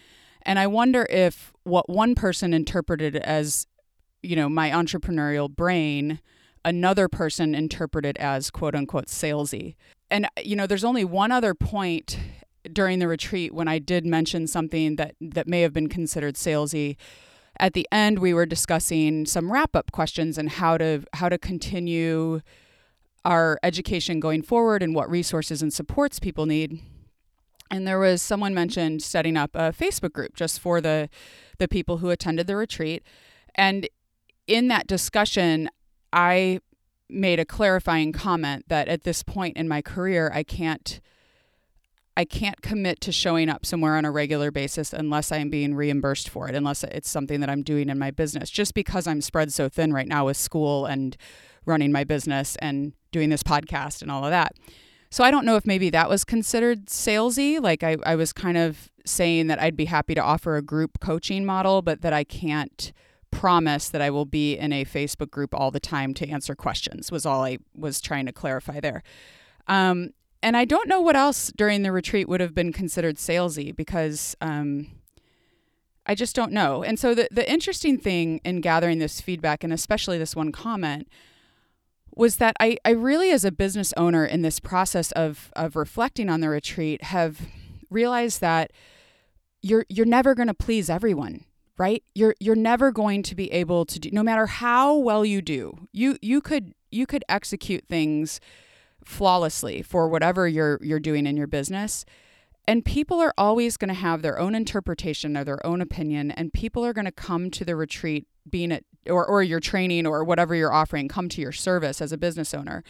And 0.43 0.59
I 0.59 0.67
wonder 0.67 1.07
if 1.11 1.53
what 1.65 1.89
one 1.89 2.15
person 2.15 2.55
interpreted 2.55 3.17
as, 3.17 3.67
you 4.23 4.37
know, 4.37 4.49
my 4.49 4.71
entrepreneurial 4.71 5.49
brain, 5.51 6.21
another 6.65 7.09
person 7.09 7.55
interpreted 7.55 8.17
as 8.19 8.51
quote 8.51 8.75
unquote 8.75 9.07
salesy. 9.07 9.77
And, 10.11 10.29
you 10.43 10.57
know, 10.57 10.67
there's 10.67 10.85
only 10.85 11.05
one 11.05 11.31
other 11.31 11.55
point 11.55 12.19
during 12.73 12.99
the 12.99 13.09
retreat 13.09 13.55
when 13.55 13.69
I 13.69 13.79
did 13.79 14.05
mention 14.05 14.47
something 14.47 14.97
that, 14.97 15.15
that 15.21 15.47
may 15.47 15.63
have 15.63 15.73
been 15.73 15.89
considered 15.89 16.35
salesy. 16.35 16.97
At 17.61 17.75
the 17.75 17.87
end, 17.93 18.21
we 18.21 18.33
were 18.33 18.47
discussing 18.47 19.27
some 19.27 19.53
wrap 19.53 19.77
up 19.77 19.93
questions 19.93 20.39
and 20.39 20.49
how 20.49 20.79
to 20.79 21.05
how 21.13 21.29
to 21.29 21.37
continue 21.37 22.41
our 23.27 23.61
education 23.63 24.19
going 24.19 24.41
forward 24.41 24.83
and 24.83 24.95
what 24.95 25.11
resources 25.11 25.61
and 25.61 25.71
supports 25.71 26.19
people 26.19 26.47
need. 26.47 26.81
And 27.71 27.87
there 27.87 27.99
was 27.99 28.23
someone 28.23 28.55
mentioned 28.55 29.03
setting 29.03 29.37
up 29.37 29.51
a 29.55 29.73
Facebook 29.73 30.15
group 30.15 30.35
just 30.35 30.59
for 30.59 30.81
the 30.81 31.11
the 31.59 31.69
people 31.69 31.99
who 31.99 32.09
attended 32.09 32.47
the 32.47 32.57
retreat. 32.57 33.03
And 33.55 33.87
in 34.47 34.69
that 34.69 34.87
discussion, 34.87 35.69
I 36.15 36.61
made 37.11 37.39
a 37.39 37.45
clarifying 37.45 38.13
comment 38.13 38.65
that 38.69 38.89
at 38.89 39.03
this 39.03 39.23
point 39.23 39.59
in 39.59 39.69
my 39.69 39.83
career, 39.83 40.31
I 40.33 40.45
can't 40.45 40.99
I 42.21 42.27
can't 42.27 42.61
commit 42.61 43.01
to 43.01 43.13
showing 43.13 43.49
up 43.49 43.65
somewhere 43.65 43.97
on 43.97 44.05
a 44.05 44.11
regular 44.11 44.51
basis 44.51 44.93
unless 44.93 45.33
I 45.33 45.39
am 45.39 45.49
being 45.49 45.75
reimbursed 45.75 46.29
for 46.29 46.51
it, 46.51 46.55
unless 46.55 46.85
it's 46.85 47.09
something 47.09 47.41
that 47.41 47.49
I'm 47.49 47.63
doing 47.63 47.89
in 47.89 47.99
my 47.99 48.11
business. 48.11 48.51
Just 48.51 48.75
because 48.75 49.07
I'm 49.07 49.23
spread 49.23 49.55
so 49.55 49.71
thin 49.71 49.91
right 49.91 50.07
now 50.07 50.27
with 50.27 50.37
school 50.37 50.85
and 50.85 51.17
running 51.65 51.93
my 51.93 52.05
business 52.05 52.57
and 52.57 52.93
doing 53.11 53.31
this 53.31 53.43
podcast 53.43 54.03
and 54.03 54.11
all 54.11 54.23
of 54.23 54.31
that. 54.33 54.53
So 55.09 55.25
I 55.25 55.31
don't 55.31 55.47
know 55.47 55.57
if 55.57 55.65
maybe 55.65 55.89
that 55.89 56.11
was 56.11 56.25
considered 56.25 56.89
salesy. 56.89 57.59
Like 57.59 57.83
I, 57.83 57.97
I 58.05 58.17
was 58.17 58.35
kind 58.35 58.59
of 58.59 58.91
saying 59.07 59.47
that 59.47 59.59
I'd 59.59 59.75
be 59.75 59.87
happy 59.87 60.15
to 60.15 60.23
offer 60.23 60.57
a 60.57 60.63
group 60.63 61.01
coaching 61.01 61.47
model, 61.47 61.81
but 61.81 62.03
that 62.03 62.13
I 62.13 62.25
can't 62.25 62.93
promise 63.31 63.89
that 63.89 64.03
I 64.03 64.11
will 64.11 64.27
be 64.27 64.59
in 64.59 64.75
a 64.75 64.85
Facebook 64.85 65.31
group 65.31 65.55
all 65.55 65.71
the 65.71 65.81
time 65.81 66.13
to 66.15 66.29
answer 66.29 66.55
questions, 66.55 67.11
was 67.11 67.25
all 67.25 67.43
I 67.43 67.61
was 67.75 67.99
trying 67.99 68.27
to 68.27 68.33
clarify 68.33 68.79
there. 68.79 69.03
Um, 69.67 70.11
and 70.43 70.57
I 70.57 70.65
don't 70.65 70.89
know 70.89 71.01
what 71.01 71.17
else 71.17 71.53
during 71.55 71.83
the 71.83 71.93
retreat 71.93 72.29
would 72.29 72.41
have 72.41 72.55
been 72.55 72.73
considered 72.73 73.17
salesy 73.17 73.75
because 73.75 74.37
um, 74.41 74.89
I 76.07 76.15
just 76.15 76.35
don't 76.35 76.53
know. 76.53 76.83
And 76.83 76.99
so 76.99 77.15
the, 77.15 77.29
the 77.31 77.51
interesting 77.51 77.99
thing 77.99 78.41
in 78.45 78.61
gathering 78.61 78.99
this 78.99 79.21
feedback, 79.21 79.63
and 79.63 79.73
especially 79.73 80.19
this 80.19 80.35
one 80.35 80.51
comment, 80.51 81.09
was 82.15 82.37
that 82.37 82.57
I, 82.59 82.79
I 82.85 82.91
really, 82.91 83.31
as 83.31 83.45
a 83.45 83.53
business 83.53 83.93
owner 83.97 84.25
in 84.25 84.43
this 84.43 84.61
process 84.61 85.13
of, 85.13 85.53
of 85.55 85.77
reflecting 85.77 86.29
on 86.29 86.41
the 86.41 86.49
retreat, 86.49 87.05
have 87.05 87.41
realized 87.91 88.41
that 88.41 88.73
you're 89.63 89.85
you're 89.89 90.07
never 90.07 90.35
going 90.35 90.49
to 90.49 90.55
please 90.55 90.89
everyone, 90.89 91.45
right? 91.77 92.03
You're 92.15 92.35
you're 92.41 92.57
never 92.57 92.91
going 92.93 93.23
to 93.25 93.35
be 93.35 93.53
able 93.53 93.85
to 93.85 93.99
do 93.99 94.11
no 94.11 94.23
matter 94.23 94.47
how 94.47 94.95
well 94.97 95.25
you 95.25 95.43
do. 95.43 95.87
You 95.93 96.17
you 96.23 96.41
could 96.41 96.75
you 96.91 97.07
could 97.07 97.25
execute 97.29 97.87
things 97.87 98.41
flawlessly 99.05 99.83
for 99.83 100.09
whatever 100.09 100.49
you're 100.49 100.79
you're 100.83 101.01
doing 101.01 101.27
in 101.27 101.37
your 101.37 101.47
business. 101.47 102.05
And 102.67 102.85
people 102.85 103.19
are 103.21 103.35
always 103.37 103.77
going 103.77 103.89
to 103.89 103.95
have 103.95 104.23
their 104.23 104.39
own 104.39 104.55
interpretation 104.55 105.37
or 105.37 105.45
their 105.45 105.65
own 105.67 105.81
opinion 105.81 106.31
and 106.31 106.53
people 106.53 106.85
are 106.85 106.93
going 106.93 107.07
to 107.07 107.13
come 107.13 107.51
to 107.53 107.65
the 107.65 107.75
retreat 107.75 108.27
being 108.49 108.71
at 108.71 108.85
or, 109.09 109.27
or 109.27 109.43
your 109.43 109.61
training 109.61 110.07
or 110.07 110.23
whatever 110.23 110.55
you're 110.55 110.73
offering 110.73 111.09
come 111.09 111.29
to 111.31 111.41
your 111.41 111.53
service 111.53 112.01
as 112.01 112.13
a 112.13 112.19
business 112.19 112.53
owner 112.55 112.85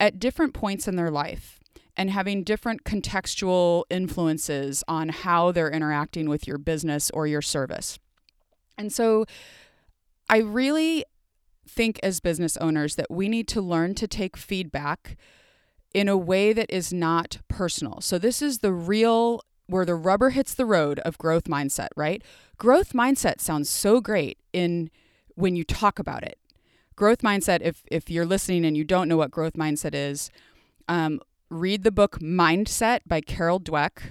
at 0.00 0.18
different 0.18 0.54
points 0.54 0.88
in 0.88 0.96
their 0.96 1.10
life 1.10 1.60
and 1.96 2.10
having 2.10 2.42
different 2.42 2.84
contextual 2.84 3.84
influences 3.90 4.82
on 4.88 5.10
how 5.10 5.52
they're 5.52 5.70
interacting 5.70 6.28
with 6.28 6.46
your 6.46 6.58
business 6.58 7.10
or 7.10 7.26
your 7.26 7.42
service. 7.42 7.98
And 8.78 8.92
so 8.92 9.26
I 10.28 10.38
really 10.38 11.04
think 11.72 11.98
as 12.02 12.20
business 12.20 12.56
owners 12.58 12.96
that 12.96 13.10
we 13.10 13.28
need 13.28 13.48
to 13.48 13.60
learn 13.60 13.94
to 13.94 14.06
take 14.06 14.36
feedback 14.36 15.16
in 15.94 16.08
a 16.08 16.16
way 16.16 16.52
that 16.52 16.70
is 16.70 16.92
not 16.92 17.38
personal. 17.48 18.00
So 18.00 18.18
this 18.18 18.42
is 18.42 18.58
the 18.58 18.72
real 18.72 19.42
where 19.66 19.84
the 19.84 19.94
rubber 19.94 20.30
hits 20.30 20.54
the 20.54 20.66
road 20.66 20.98
of 21.00 21.16
growth 21.18 21.44
mindset, 21.44 21.88
right? 21.96 22.22
Growth 22.58 22.92
mindset 22.92 23.40
sounds 23.40 23.70
so 23.70 24.00
great 24.00 24.38
in 24.52 24.90
when 25.34 25.56
you 25.56 25.64
talk 25.64 25.98
about 25.98 26.22
it. 26.22 26.38
Growth 26.94 27.20
mindset, 27.20 27.60
if, 27.62 27.82
if 27.90 28.10
you're 28.10 28.26
listening 28.26 28.64
and 28.66 28.76
you 28.76 28.84
don't 28.84 29.08
know 29.08 29.16
what 29.16 29.30
growth 29.30 29.54
mindset 29.54 29.94
is, 29.94 30.30
um, 30.88 31.20
read 31.48 31.84
the 31.84 31.90
book 31.90 32.18
Mindset 32.20 33.00
by 33.06 33.20
Carol 33.20 33.60
Dweck. 33.60 34.02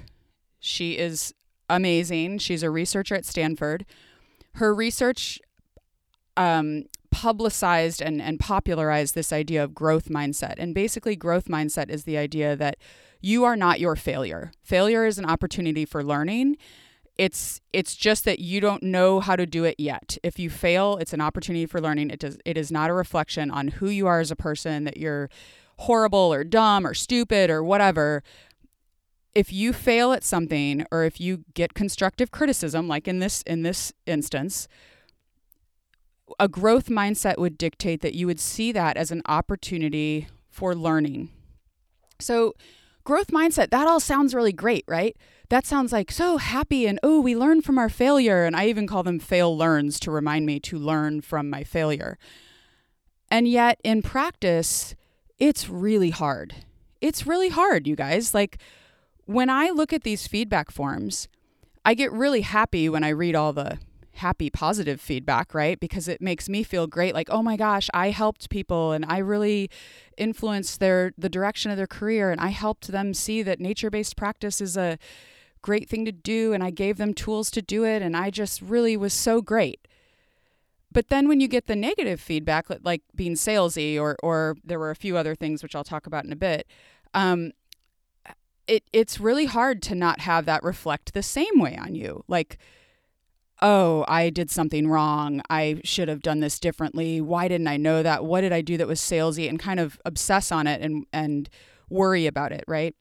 She 0.60 0.98
is 0.98 1.34
amazing. 1.70 2.40
She's 2.40 2.64
a 2.64 2.72
researcher 2.72 3.16
at 3.16 3.26
Stanford. 3.26 3.86
Her 4.56 4.74
research 4.74 5.40
um, 6.38 6.86
publicized 7.22 8.02
and, 8.02 8.20
and 8.20 8.40
popularized 8.40 9.14
this 9.14 9.32
idea 9.32 9.64
of 9.64 9.76
growth 9.76 10.10
mindset. 10.10 10.56
And 10.58 10.74
basically, 10.74 11.16
growth 11.16 11.46
mindset 11.46 11.90
is 11.92 12.04
the 12.04 12.18
idea 12.18 12.56
that 12.56 12.78
you 13.22 13.44
are 13.44 13.56
not 13.56 13.80
your 13.80 13.96
failure. 13.96 14.52
Failure 14.64 15.06
is 15.06 15.20
an 15.20 15.26
opportunity 15.26 15.86
for 15.86 16.04
learning 16.04 16.58
it's 17.18 17.62
it's 17.72 17.96
just 17.96 18.26
that 18.26 18.40
you 18.40 18.60
don't 18.60 18.82
know 18.82 19.20
how 19.20 19.36
to 19.36 19.46
do 19.46 19.64
it 19.64 19.76
yet. 19.78 20.18
If 20.24 20.40
you 20.40 20.50
fail, 20.50 20.98
it's 20.98 21.14
an 21.14 21.22
opportunity 21.22 21.68
for 21.68 21.80
learning. 21.80 22.10
It 22.10 22.20
does 22.20 22.40
it 22.46 22.58
is 22.58 22.72
not 22.72 22.90
a 22.90 22.94
reflection 22.94 23.52
on 23.52 23.68
who 23.68 23.90
you 23.90 24.08
are 24.08 24.22
as 24.22 24.32
a 24.32 24.36
person 24.36 24.86
that 24.86 24.98
you're 24.98 25.30
horrible 25.78 26.34
or 26.34 26.44
dumb 26.44 26.88
or 26.88 26.96
stupid 26.96 27.52
or 27.52 27.64
whatever. 27.64 28.24
If 29.36 29.54
you 29.54 29.72
fail 29.72 30.14
at 30.14 30.24
something 30.24 30.84
or 30.90 31.04
if 31.04 31.22
you 31.22 31.44
get 31.54 31.76
constructive 31.76 32.32
criticism 32.32 32.88
like 32.88 33.08
in 33.08 33.20
this 33.20 33.44
in 33.44 33.62
this 33.62 33.94
instance, 34.08 34.68
a 36.40 36.48
growth 36.48 36.88
mindset 36.88 37.38
would 37.38 37.58
dictate 37.58 38.02
that 38.02 38.14
you 38.14 38.28
would 38.28 38.40
see 38.40 38.72
that 38.72 38.98
as 38.98 39.12
an 39.12 39.22
opportunity 39.26 40.28
for 40.50 40.76
learning. 40.76 41.30
So, 42.20 42.54
growth 43.04 43.28
mindset, 43.28 43.70
that 43.72 43.88
all 43.88 44.00
sounds 44.00 44.36
really 44.36 44.54
great, 44.54 44.84
right? 44.88 45.16
that 45.52 45.66
sounds 45.66 45.92
like 45.92 46.10
so 46.14 46.38
happy 46.38 46.88
and 46.88 46.98
oh, 47.04 47.20
we 47.20 47.36
learn 47.36 47.62
from 47.62 47.78
our 47.78 47.90
failure. 47.90 48.46
And 48.46 48.56
I 48.56 48.68
even 48.68 48.88
call 48.88 49.04
them 49.04 49.20
fail 49.20 49.56
learns 49.56 50.00
to 50.00 50.10
remind 50.10 50.46
me 50.46 50.62
to 50.62 50.78
learn 50.78 51.20
from 51.20 51.50
my 51.50 51.66
failure. 51.66 52.18
And 53.30 53.50
yet 53.50 53.78
in 53.84 54.02
practice, 54.02 54.96
it's 55.40 55.68
really 55.68 56.12
hard. 56.12 56.56
It's 57.02 57.28
really 57.28 57.50
hard, 57.50 57.86
you 57.86 57.98
guys. 57.98 58.34
Like 58.34 58.60
when 59.26 59.50
I 59.50 59.72
look 59.72 59.92
at 59.92 60.04
these 60.04 60.26
feedback 60.26 60.72
forms, 60.72 61.28
I 61.84 61.96
get 61.96 62.14
really 62.14 62.42
happy 62.42 62.88
when 62.88 63.04
I 63.04 63.10
read 63.10 63.36
all 63.36 63.52
the 63.52 63.78
happy 64.16 64.50
positive 64.50 65.00
feedback, 65.00 65.54
right? 65.54 65.80
Because 65.80 66.08
it 66.08 66.22
makes 66.22 66.50
me 66.50 66.64
feel 66.64 66.88
great 66.88 67.14
like, 67.14 67.30
"Oh 67.30 67.42
my 67.42 67.58
gosh, 67.58 67.90
I 67.94 68.10
helped 68.10 68.50
people 68.50 68.92
and 68.92 69.06
I 69.06 69.18
really 69.20 69.70
influenced 70.18 70.80
their 70.80 71.14
the 71.18 71.30
direction 71.30 71.72
of 71.72 71.78
their 71.78 71.88
career 71.88 72.32
and 72.32 72.42
I 72.42 72.50
helped 72.50 72.88
them 72.90 73.14
see 73.14 73.44
that 73.44 73.60
nature-based 73.60 74.16
practice 74.16 74.62
is 74.62 74.78
a 74.78 74.98
great 75.62 75.90
thing 75.90 76.06
to 76.06 76.12
do 76.12 76.54
and 76.54 76.64
I 76.64 76.72
gave 76.72 76.98
them 76.98 77.14
tools 77.14 77.52
to 77.52 77.62
do 77.62 77.86
it 77.86 78.02
and 78.02 78.18
I 78.18 78.30
just 78.32 78.62
really 78.62 78.98
was 78.98 79.14
so 79.14 79.42
great. 79.42 79.88
But 80.92 81.08
then 81.10 81.28
when 81.28 81.40
you 81.40 81.48
get 81.48 81.68
the 81.68 81.76
negative 81.76 82.20
feedback, 82.20 82.68
like 82.84 83.02
being 83.16 83.36
salesy, 83.36 84.00
or 84.00 84.18
or 84.22 84.58
there 84.64 84.80
were 84.80 84.92
a 84.92 84.96
few 84.96 85.16
other 85.18 85.36
things 85.36 85.64
which 85.64 85.76
I'll 85.76 85.84
talk 85.84 86.06
about 86.06 86.26
in 86.26 86.34
a 86.34 86.36
bit, 86.36 86.68
um, 87.14 87.52
it 88.68 88.84
it's 88.92 89.20
really 89.20 89.46
hard 89.46 89.82
to 89.84 89.96
not 89.96 90.22
have 90.22 90.46
that 90.46 90.64
reflect 90.64 91.14
the 91.14 91.24
same 91.24 91.60
way 91.60 91.78
on 91.78 91.96
you. 91.96 92.24
Like, 92.28 92.58
oh, 93.62 94.06
I 94.08 94.30
did 94.30 94.50
something 94.50 94.88
wrong. 94.88 95.42
I 95.50 95.82
should 95.84 96.08
have 96.08 96.22
done 96.22 96.40
this 96.40 96.60
differently. 96.60 97.22
Why 97.22 97.48
didn't 97.48 97.68
I 97.68 97.78
know 97.78 98.02
that? 98.04 98.26
What 98.26 98.42
did 98.42 98.52
I 98.52 98.62
do 98.62 98.78
that 98.78 98.88
was 98.88 99.00
salesy? 99.00 99.48
And 99.48 99.60
kind 99.60 99.80
of 99.80 100.00
obsess 100.06 100.52
on 100.52 100.68
it 100.68 100.82
and 100.82 101.06
and 101.14 101.50
worry 101.90 102.26
about 102.26 102.52
it, 102.52 102.64
right? 102.68 102.96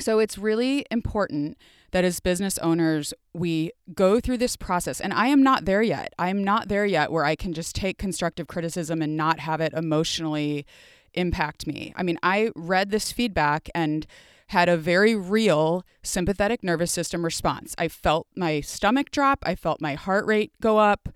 So 0.00 0.18
it's 0.18 0.38
really 0.38 0.84
important 0.90 1.56
that 1.92 2.04
as 2.04 2.18
business 2.18 2.58
owners, 2.58 3.14
we 3.32 3.70
go 3.94 4.18
through 4.18 4.38
this 4.38 4.56
process. 4.56 5.00
And 5.00 5.12
I 5.12 5.28
am 5.28 5.42
not 5.42 5.64
there 5.64 5.82
yet. 5.82 6.12
I'm 6.18 6.42
not 6.42 6.66
there 6.66 6.84
yet 6.84 7.12
where 7.12 7.24
I 7.24 7.36
can 7.36 7.52
just 7.52 7.76
take 7.76 7.98
constructive 7.98 8.48
criticism 8.48 9.00
and 9.00 9.16
not 9.16 9.38
have 9.38 9.60
it 9.60 9.72
emotionally 9.74 10.66
impact 11.12 11.68
me. 11.68 11.92
I 11.94 12.02
mean, 12.02 12.18
I 12.22 12.50
read 12.56 12.90
this 12.90 13.12
feedback 13.12 13.68
and 13.76 14.06
had 14.48 14.68
a 14.68 14.76
very 14.76 15.14
real 15.14 15.84
sympathetic 16.02 16.62
nervous 16.62 16.92
system 16.92 17.24
response. 17.24 17.74
I 17.78 17.88
felt 17.88 18.26
my 18.36 18.60
stomach 18.60 19.10
drop, 19.10 19.40
I 19.44 19.54
felt 19.54 19.80
my 19.80 19.94
heart 19.94 20.26
rate 20.26 20.52
go 20.60 20.78
up. 20.78 21.08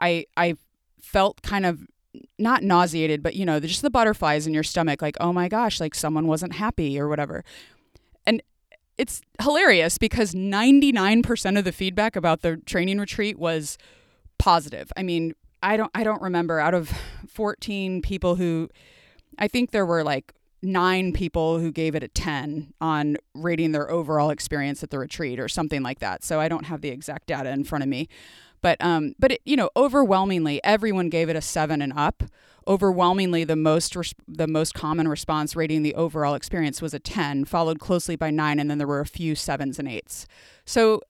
I 0.00 0.26
I 0.36 0.56
felt 1.00 1.42
kind 1.42 1.66
of 1.66 1.86
not 2.38 2.62
nauseated, 2.62 3.22
but 3.22 3.34
you 3.34 3.44
know, 3.44 3.60
just 3.60 3.82
the 3.82 3.90
butterflies 3.90 4.46
in 4.46 4.54
your 4.54 4.62
stomach 4.62 5.02
like, 5.02 5.16
"Oh 5.20 5.32
my 5.32 5.48
gosh, 5.48 5.80
like 5.80 5.94
someone 5.94 6.26
wasn't 6.26 6.54
happy 6.54 6.98
or 6.98 7.08
whatever." 7.08 7.44
And 8.26 8.42
it's 8.98 9.20
hilarious 9.40 9.98
because 9.98 10.34
99% 10.34 11.58
of 11.58 11.64
the 11.64 11.72
feedback 11.72 12.16
about 12.16 12.42
the 12.42 12.56
training 12.58 12.98
retreat 12.98 13.38
was 13.38 13.76
positive. 14.38 14.92
I 14.96 15.02
mean, 15.02 15.34
I 15.62 15.76
don't 15.76 15.90
I 15.94 16.04
don't 16.04 16.22
remember 16.22 16.60
out 16.60 16.74
of 16.74 16.92
14 17.28 18.02
people 18.02 18.36
who 18.36 18.68
I 19.38 19.48
think 19.48 19.70
there 19.70 19.86
were 19.86 20.04
like 20.04 20.32
nine 20.64 21.12
people 21.12 21.58
who 21.58 21.70
gave 21.70 21.94
it 21.94 22.02
a 22.02 22.08
10 22.08 22.72
on 22.80 23.16
rating 23.34 23.72
their 23.72 23.90
overall 23.90 24.30
experience 24.30 24.82
at 24.82 24.90
the 24.90 24.98
retreat 24.98 25.38
or 25.38 25.48
something 25.48 25.82
like 25.82 26.00
that. 26.00 26.24
So 26.24 26.40
I 26.40 26.48
don't 26.48 26.64
have 26.64 26.80
the 26.80 26.88
exact 26.88 27.26
data 27.26 27.50
in 27.50 27.64
front 27.64 27.82
of 27.82 27.88
me. 27.88 28.08
But 28.62 28.82
um, 28.82 29.14
but 29.18 29.32
it, 29.32 29.42
you 29.44 29.56
know, 29.56 29.68
overwhelmingly, 29.76 30.58
everyone 30.64 31.10
gave 31.10 31.28
it 31.28 31.36
a 31.36 31.42
seven 31.42 31.82
and 31.82 31.92
up. 31.94 32.22
Overwhelmingly, 32.66 33.44
the 33.44 33.56
most 33.56 33.94
res- 33.94 34.14
the 34.26 34.46
most 34.46 34.72
common 34.72 35.06
response 35.06 35.54
rating 35.54 35.82
the 35.82 35.94
overall 35.94 36.34
experience 36.34 36.80
was 36.80 36.94
a 36.94 36.98
ten, 36.98 37.44
followed 37.44 37.78
closely 37.78 38.16
by 38.16 38.30
nine, 38.30 38.58
and 38.58 38.70
then 38.70 38.78
there 38.78 38.86
were 38.86 39.00
a 39.00 39.06
few 39.06 39.34
sevens 39.34 39.78
and 39.78 39.86
eights. 39.86 40.26
So 40.64 41.02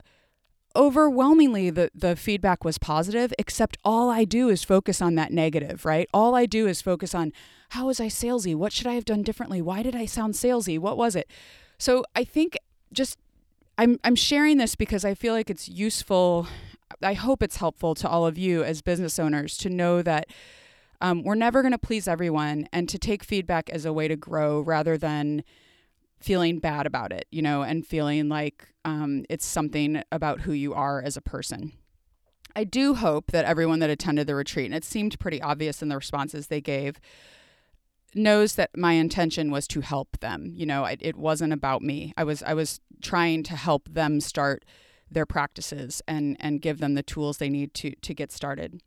overwhelmingly 0.77 1.71
the 1.71 1.91
the 1.95 2.17
feedback 2.17 2.65
was 2.65 2.79
positive 2.79 3.33
except 3.39 3.79
all 3.85 4.11
I 4.11 4.25
do 4.25 4.49
is 4.49 4.65
focus 4.65 5.01
on 5.01 5.15
that 5.15 5.33
negative, 5.33 5.85
right? 5.85 6.09
All 6.13 6.35
I 6.35 6.47
do 6.47 6.67
is 6.67 6.83
focus 6.83 7.15
on 7.15 7.33
how 7.75 7.87
was 7.87 7.99
I 7.99 8.07
salesy? 8.07 8.55
What 8.55 8.73
should 8.73 8.87
I 8.87 8.95
have 8.95 9.05
done 9.05 9.23
differently? 9.23 9.61
Why 9.61 9.83
did 9.83 9.97
I 9.97 10.07
sound 10.07 10.35
salesy? 10.35 10.79
What 10.79 10.97
was 10.97 11.17
it? 11.17 11.29
So 11.77 12.05
I 12.15 12.23
think 12.23 12.57
just 12.93 13.19
I'm 13.77 13.99
I'm 14.05 14.15
sharing 14.15 14.59
this 14.59 14.77
because 14.77 15.05
I 15.05 15.15
feel 15.15 15.35
like 15.35 15.51
it's 15.51 15.69
useful. 15.69 16.47
I 17.03 17.15
hope 17.15 17.43
it's 17.43 17.57
helpful 17.57 17.97
to 17.97 18.09
all 18.09 18.27
of 18.27 18.39
you 18.39 18.63
as 18.63 18.81
business 18.81 19.19
owners 19.19 19.57
to 19.59 19.69
know 19.69 20.03
that 20.03 20.29
um, 21.01 21.25
we're 21.25 21.35
never 21.35 21.63
going 21.63 21.73
to 21.73 21.79
please 21.79 22.07
everyone 22.07 22.69
and 22.73 22.89
to 22.89 22.97
take 22.97 23.25
feedback 23.25 23.69
as 23.71 23.85
a 23.85 23.93
way 23.93 24.07
to 24.07 24.15
grow 24.15 24.61
rather 24.61 24.97
than 24.97 25.43
feeling 26.21 26.61
bad 26.61 26.87
about 26.87 27.13
it, 27.13 27.27
you 27.33 27.43
know, 27.43 27.63
and 27.63 27.85
feeling 27.85 28.29
like 28.29 28.69
um, 28.85 29.25
it's 29.29 29.45
something 29.45 30.03
about 30.13 30.43
who 30.43 30.53
you 30.53 30.73
are 30.73 31.03
as 31.03 31.17
a 31.17 31.21
person. 31.21 31.73
I 32.55 32.63
do 32.63 32.95
hope 32.95 33.33
that 33.33 33.45
everyone 33.45 33.81
that 33.81 33.91
attended 33.91 34.29
the 34.29 34.37
retreat, 34.37 34.67
and 34.67 34.75
it 34.77 34.85
seemed 34.85 35.19
pretty 35.19 35.43
obvious 35.43 35.83
in 35.83 35.89
the 35.89 35.97
responses 35.97 36.47
they 36.47 36.61
gave, 36.61 37.01
knows 38.15 38.55
that 38.55 38.77
my 38.77 38.93
intention 38.93 39.51
was 39.51 39.67
to 39.69 39.81
help 39.81 40.19
them. 40.21 40.53
You 40.55 40.67
know, 40.67 40.85
it, 40.85 41.01
it 41.03 41.17
wasn't 41.17 41.53
about 41.53 41.83
me. 41.83 42.13
I 42.17 42.25
was 42.25 42.43
I 42.43 42.55
was 42.55 42.81
trying 43.03 43.43
to 43.45 43.57
help 43.57 43.89
them 43.89 44.21
start 44.21 44.65
their 45.11 45.27
practices 45.27 46.03
and 46.09 46.37
and 46.41 46.61
give 46.63 46.79
them 46.79 46.95
the 46.95 47.03
tools 47.03 47.39
they 47.39 47.51
need 47.51 47.75
to 47.75 47.95
to 47.95 48.15
get 48.15 48.33
started. 48.33 48.81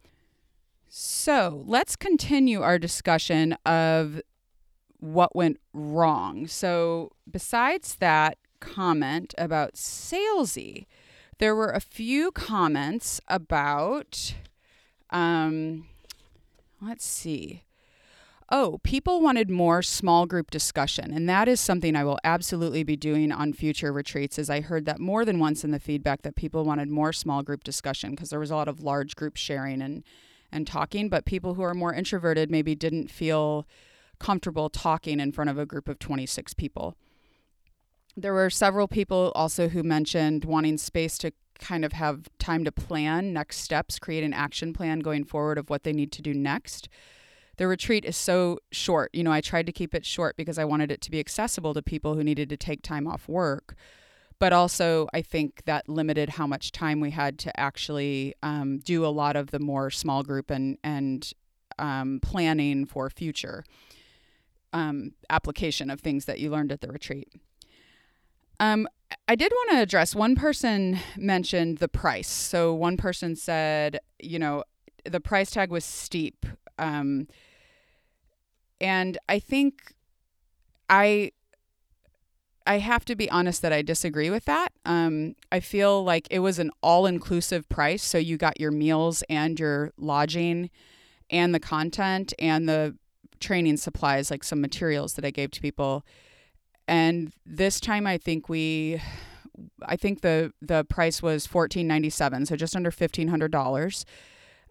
So 0.89 1.63
let's 1.65 1.95
continue 1.95 2.61
our 2.61 2.79
discussion 2.79 3.53
of 3.65 4.21
what 4.99 5.35
went 5.35 5.59
wrong. 5.73 6.47
So, 6.47 7.11
besides 7.29 7.95
that 7.95 8.37
comment 8.59 9.33
about 9.37 9.73
salesy, 9.73 10.85
there 11.39 11.55
were 11.55 11.69
a 11.69 11.79
few 11.79 12.31
comments 12.31 13.21
about, 13.27 14.33
um, 15.11 15.85
let's 16.81 17.05
see. 17.05 17.63
Oh, 18.49 18.79
people 18.83 19.19
wanted 19.19 19.49
more 19.49 19.81
small 19.81 20.25
group 20.25 20.51
discussion, 20.51 21.11
and 21.11 21.27
that 21.27 21.49
is 21.49 21.59
something 21.59 21.97
I 21.97 22.05
will 22.05 22.19
absolutely 22.23 22.83
be 22.83 22.95
doing 22.95 23.29
on 23.29 23.51
future 23.51 23.91
retreats. 23.91 24.39
As 24.39 24.49
I 24.49 24.61
heard 24.61 24.85
that 24.85 24.99
more 24.99 25.25
than 25.25 25.37
once 25.37 25.65
in 25.65 25.71
the 25.71 25.79
feedback 25.79 26.21
that 26.21 26.37
people 26.37 26.63
wanted 26.63 26.87
more 26.87 27.11
small 27.11 27.43
group 27.43 27.65
discussion 27.65 28.11
because 28.11 28.29
there 28.29 28.39
was 28.39 28.49
a 28.49 28.55
lot 28.55 28.69
of 28.69 28.81
large 28.81 29.15
group 29.15 29.35
sharing 29.35 29.81
and 29.81 30.03
and 30.49 30.65
talking, 30.65 31.09
but 31.09 31.25
people 31.25 31.55
who 31.55 31.61
are 31.61 31.73
more 31.73 31.93
introverted 31.93 32.49
maybe 32.49 32.73
didn't 32.73 33.11
feel 33.11 33.67
comfortable 34.17 34.69
talking 34.69 35.19
in 35.19 35.33
front 35.33 35.49
of 35.49 35.59
a 35.59 35.65
group 35.65 35.89
of 35.89 35.99
26 35.99 36.53
people. 36.53 36.95
There 38.15 38.33
were 38.33 38.49
several 38.49 38.87
people 38.87 39.33
also 39.35 39.67
who 39.67 39.83
mentioned 39.83 40.45
wanting 40.45 40.77
space 40.77 41.17
to 41.17 41.33
kind 41.59 41.83
of 41.83 41.91
have 41.93 42.29
time 42.39 42.63
to 42.63 42.71
plan 42.71 43.33
next 43.33 43.57
steps, 43.57 43.99
create 43.99 44.23
an 44.23 44.33
action 44.33 44.71
plan 44.71 44.99
going 45.01 45.25
forward 45.25 45.57
of 45.57 45.69
what 45.69 45.83
they 45.83 45.91
need 45.91 46.13
to 46.13 46.21
do 46.21 46.33
next. 46.33 46.87
The 47.57 47.67
retreat 47.67 48.05
is 48.05 48.15
so 48.15 48.59
short. 48.71 49.09
You 49.13 49.23
know, 49.23 49.31
I 49.31 49.41
tried 49.41 49.65
to 49.65 49.71
keep 49.71 49.95
it 49.95 50.05
short 50.05 50.37
because 50.37 50.57
I 50.57 50.65
wanted 50.65 50.91
it 50.91 51.01
to 51.01 51.11
be 51.11 51.19
accessible 51.19 51.73
to 51.73 51.81
people 51.81 52.15
who 52.15 52.23
needed 52.23 52.49
to 52.49 52.57
take 52.57 52.81
time 52.83 53.07
off 53.07 53.27
work. 53.27 53.75
But 54.39 54.53
also, 54.53 55.07
I 55.13 55.23
think 55.23 55.63
that 55.65 55.89
limited 55.89 56.29
how 56.29 56.45
much 56.45 56.71
time 56.71 56.99
we 56.99 57.09
had 57.09 57.39
to 57.39 57.59
actually 57.59 58.35
um, 58.43 58.77
do 58.77 59.03
a 59.03 59.07
lot 59.07 59.35
of 59.35 59.49
the 59.49 59.59
more 59.59 59.89
small 59.89 60.21
group 60.21 60.51
and, 60.51 60.77
and 60.83 61.31
um, 61.79 62.19
planning 62.21 62.85
for 62.85 63.09
future 63.09 63.63
um, 64.73 65.13
application 65.31 65.89
of 65.89 66.01
things 66.01 66.25
that 66.25 66.39
you 66.39 66.51
learned 66.51 66.71
at 66.71 66.81
the 66.81 66.87
retreat. 66.87 67.29
Um, 68.59 68.87
I 69.27 69.35
did 69.35 69.51
want 69.51 69.71
to 69.71 69.81
address 69.81 70.15
one 70.15 70.35
person 70.35 70.99
mentioned 71.15 71.79
the 71.79 71.87
price. 71.87 72.29
So 72.29 72.73
one 72.73 72.97
person 72.97 73.35
said, 73.35 73.99
you 74.19 74.37
know, 74.37 74.63
the 75.03 75.19
price 75.19 75.51
tag 75.51 75.71
was 75.71 75.85
steep. 75.85 76.45
Um, 76.77 77.27
and 78.79 79.17
I 79.27 79.39
think 79.39 79.93
I 80.89 81.31
I 82.65 82.79
have 82.79 83.05
to 83.05 83.15
be 83.15 83.29
honest 83.31 83.61
that 83.61 83.71
I 83.71 83.81
disagree 83.81 84.29
with 84.29 84.45
that. 84.45 84.73
Um, 84.85 85.35
I 85.51 85.61
feel 85.61 86.03
like 86.03 86.27
it 86.29 86.39
was 86.39 86.59
an 86.59 86.69
all 86.83 87.05
inclusive 87.05 87.67
price. 87.69 88.03
So 88.03 88.17
you 88.17 88.35
got 88.37 88.59
your 88.59 88.71
meals 88.71 89.23
and 89.29 89.57
your 89.57 89.93
lodging 89.97 90.69
and 91.29 91.55
the 91.55 91.61
content 91.61 92.33
and 92.39 92.67
the 92.67 92.97
training 93.39 93.77
supplies, 93.77 94.29
like 94.29 94.43
some 94.43 94.59
materials 94.59 95.13
that 95.13 95.23
I 95.23 95.31
gave 95.31 95.51
to 95.51 95.61
people. 95.61 96.05
And 96.89 97.31
this 97.45 97.79
time, 97.79 98.05
I 98.05 98.17
think 98.17 98.49
we, 98.49 99.01
I 99.81 99.95
think 99.95 100.21
the 100.21 100.51
the 100.61 100.83
price 100.85 101.21
was 101.21 101.45
fourteen 101.45 101.87
ninety 101.87 102.09
seven, 102.09 102.45
so 102.45 102.55
just 102.55 102.75
under 102.75 102.91
fifteen 102.91 103.29
hundred 103.29 103.51
dollars. 103.51 104.05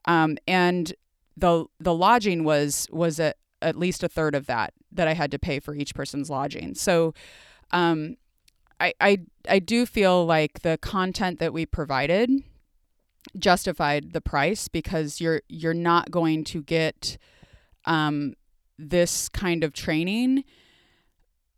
Um, 0.05 0.37
and 0.47 0.95
the 1.37 1.67
the 1.81 1.95
lodging 1.95 2.45
was 2.45 2.89
was 2.91 3.21
at, 3.21 3.37
at 3.63 3.77
least 3.77 4.03
a 4.03 4.09
third 4.09 4.35
of 4.35 4.47
that 4.47 4.73
that 4.93 5.09
I 5.09 5.15
had 5.15 5.31
to 5.33 5.39
pay 5.39 5.61
for 5.61 5.75
each 5.75 5.95
person's 5.95 6.31
lodging. 6.31 6.75
So, 6.75 7.15
um, 7.71 8.17
I 8.81 8.95
I 9.01 9.19
I 9.49 9.59
do 9.59 9.87
feel 9.87 10.27
like 10.27 10.61
the 10.61 10.79
content 10.79 11.39
that 11.39 11.53
we 11.53 11.67
provided 11.67 12.31
justified 13.39 14.13
the 14.13 14.21
price 14.21 14.69
because 14.69 15.21
you're 15.21 15.43
you're 15.49 15.75
not 15.75 16.11
going 16.11 16.45
to 16.45 16.63
get 16.63 17.19
um, 17.85 18.35
this 18.79 19.29
kind 19.29 19.65
of 19.65 19.73
training 19.73 20.45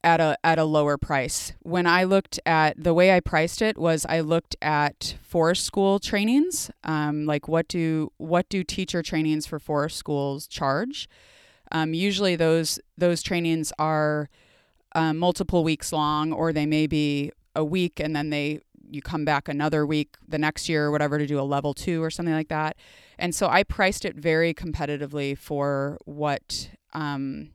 at 0.04 0.20
a 0.20 0.38
at 0.44 0.58
a 0.58 0.64
lower 0.64 0.96
price. 0.96 1.52
When 1.60 1.86
I 1.86 2.04
looked 2.04 2.38
at 2.46 2.82
the 2.82 2.94
way 2.94 3.14
I 3.14 3.20
priced 3.20 3.62
it 3.62 3.76
was 3.76 4.06
I 4.08 4.20
looked 4.20 4.56
at 4.62 5.16
forest 5.22 5.64
school 5.64 5.98
trainings, 5.98 6.70
um, 6.84 7.26
like 7.26 7.48
what 7.48 7.68
do 7.68 8.12
what 8.16 8.48
do 8.48 8.62
teacher 8.62 9.02
trainings 9.02 9.46
for 9.46 9.58
forest 9.58 9.96
schools 9.96 10.46
charge? 10.46 11.08
Um, 11.72 11.94
usually 11.94 12.36
those 12.36 12.78
those 12.96 13.22
trainings 13.22 13.72
are 13.78 14.28
um, 14.94 15.18
multiple 15.18 15.64
weeks 15.64 15.92
long, 15.92 16.32
or 16.32 16.52
they 16.52 16.66
may 16.66 16.86
be 16.86 17.32
a 17.54 17.64
week 17.64 18.00
and 18.00 18.14
then 18.14 18.30
they 18.30 18.60
you 18.90 19.02
come 19.02 19.24
back 19.24 19.48
another 19.48 19.84
week 19.84 20.16
the 20.26 20.38
next 20.38 20.68
year 20.68 20.86
or 20.86 20.90
whatever 20.90 21.18
to 21.18 21.26
do 21.26 21.38
a 21.38 21.42
level 21.42 21.74
two 21.74 22.02
or 22.02 22.10
something 22.10 22.34
like 22.34 22.48
that. 22.48 22.76
And 23.18 23.34
so 23.34 23.48
I 23.48 23.62
priced 23.62 24.04
it 24.04 24.16
very 24.16 24.54
competitively 24.54 25.36
for 25.36 25.98
what 26.04 26.70
um, 26.94 27.50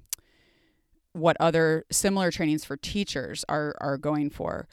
what 1.14 1.38
other 1.40 1.86
similar 1.92 2.32
trainings 2.32 2.66
for 2.66 2.78
teachers 2.78 3.46
are 3.50 3.76
are 3.80 3.98
going 3.98 4.30
for. 4.30 4.68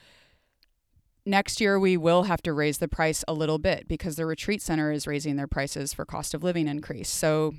Next 1.26 1.60
year, 1.60 1.78
we 1.78 1.96
will 1.96 2.24
have 2.24 2.42
to 2.42 2.52
raise 2.52 2.78
the 2.78 2.88
price 2.88 3.24
a 3.28 3.34
little 3.34 3.58
bit 3.58 3.86
because 3.86 4.16
the 4.16 4.26
retreat 4.26 4.62
center 4.62 4.90
is 4.90 5.06
raising 5.06 5.36
their 5.36 5.46
prices 5.46 5.92
for 5.92 6.04
cost 6.04 6.32
of 6.34 6.42
living 6.42 6.66
increase. 6.66 7.10
So 7.10 7.54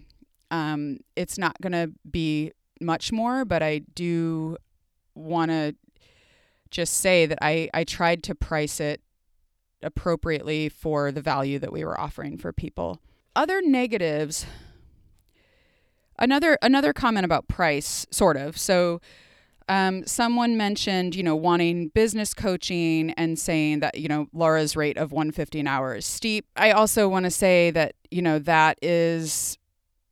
um, 0.51 0.97
it's 1.15 1.37
not 1.37 1.59
going 1.61 1.71
to 1.71 1.91
be 2.09 2.51
much 2.79 3.11
more, 3.11 3.45
but 3.45 3.63
I 3.63 3.79
do 3.95 4.57
want 5.15 5.51
to 5.51 5.75
just 6.69 6.97
say 6.97 7.25
that 7.25 7.39
I, 7.41 7.69
I 7.73 7.83
tried 7.83 8.23
to 8.23 8.35
price 8.35 8.79
it 8.79 9.01
appropriately 9.81 10.69
for 10.69 11.11
the 11.11 11.21
value 11.21 11.57
that 11.59 11.73
we 11.73 11.83
were 11.83 11.99
offering 11.99 12.37
for 12.37 12.53
people. 12.53 13.01
Other 13.35 13.61
negatives 13.61 14.45
another 16.19 16.57
another 16.61 16.93
comment 16.93 17.25
about 17.25 17.47
price 17.47 18.05
sort 18.11 18.37
of 18.37 18.57
so 18.57 19.01
um, 19.67 20.05
someone 20.05 20.55
mentioned 20.55 21.15
you 21.15 21.23
know 21.23 21.35
wanting 21.35 21.89
business 21.89 22.33
coaching 22.33 23.11
and 23.11 23.39
saying 23.39 23.79
that 23.79 23.97
you 23.97 24.07
know 24.07 24.27
laura's 24.31 24.75
rate 24.75 24.97
of 24.97 25.11
150 25.11 25.59
an 25.59 25.67
hour 25.67 25.95
is 25.95 26.05
steep 26.05 26.45
i 26.55 26.71
also 26.71 27.09
want 27.09 27.25
to 27.25 27.31
say 27.31 27.71
that 27.71 27.95
you 28.11 28.21
know 28.21 28.37
that 28.39 28.77
is 28.81 29.57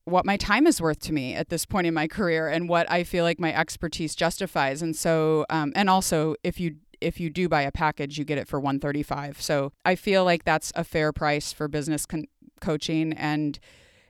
what 0.10 0.26
my 0.26 0.38
time 0.38 0.68
is 0.68 0.82
worth 0.82 1.00
to 1.00 1.14
me 1.14 1.34
at 1.34 1.50
this 1.50 1.66
point 1.66 1.88
in 1.88 1.94
my 1.94 2.08
career 2.08 2.48
and 2.48 2.70
what 2.70 2.90
i 2.92 3.04
feel 3.04 3.24
like 3.24 3.40
my 3.40 3.54
expertise 3.54 4.16
justifies 4.16 4.82
and 4.82 4.96
so 4.96 5.46
um, 5.50 5.72
and 5.76 5.90
also 5.90 6.36
if 6.44 6.60
you 6.60 6.76
if 7.02 7.20
you 7.20 7.30
do 7.30 7.48
buy 7.48 7.62
a 7.62 7.72
package 7.72 8.18
you 8.18 8.26
get 8.26 8.38
it 8.38 8.48
for 8.48 8.60
135 8.60 9.42
so 9.42 9.72
i 9.86 9.96
feel 9.96 10.24
like 10.24 10.44
that's 10.44 10.72
a 10.76 10.84
fair 10.84 11.12
price 11.14 11.54
for 11.54 11.68
business 11.68 12.06
con- 12.06 12.26
coaching 12.62 13.14
and 13.14 13.60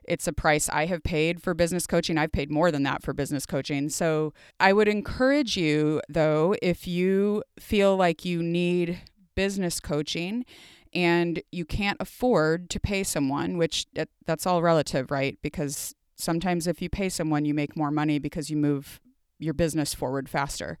it's 0.04 0.26
a 0.26 0.32
price 0.32 0.68
I 0.68 0.86
have 0.86 1.04
paid 1.04 1.40
for 1.40 1.54
business 1.54 1.86
coaching. 1.86 2.18
I've 2.18 2.32
paid 2.32 2.50
more 2.50 2.72
than 2.72 2.82
that 2.82 3.00
for 3.00 3.12
business 3.12 3.46
coaching. 3.46 3.88
So 3.88 4.32
I 4.58 4.72
would 4.72 4.88
encourage 4.88 5.56
you, 5.56 6.02
though, 6.08 6.56
if 6.60 6.88
you 6.88 7.44
feel 7.60 7.96
like 7.96 8.24
you 8.24 8.42
need 8.42 8.98
business 9.36 9.78
coaching 9.78 10.44
and 10.92 11.42
you 11.52 11.64
can't 11.64 11.96
afford 12.00 12.70
to 12.70 12.80
pay 12.80 13.04
someone, 13.04 13.56
which 13.56 13.86
that's 14.26 14.46
all 14.46 14.62
relative, 14.62 15.10
right? 15.10 15.38
Because 15.42 15.94
sometimes 16.16 16.66
if 16.66 16.82
you 16.82 16.88
pay 16.88 17.08
someone, 17.08 17.44
you 17.44 17.54
make 17.54 17.76
more 17.76 17.90
money 17.90 18.18
because 18.18 18.50
you 18.50 18.56
move 18.56 19.00
your 19.38 19.54
business 19.54 19.94
forward 19.94 20.28
faster. 20.28 20.78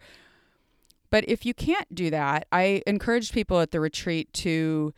But 1.10 1.28
if 1.28 1.44
you 1.44 1.54
can't 1.54 1.92
do 1.94 2.10
that, 2.10 2.46
I 2.52 2.82
encourage 2.86 3.32
people 3.32 3.60
at 3.60 3.70
the 3.72 3.80
retreat 3.80 4.32
to 4.34 4.94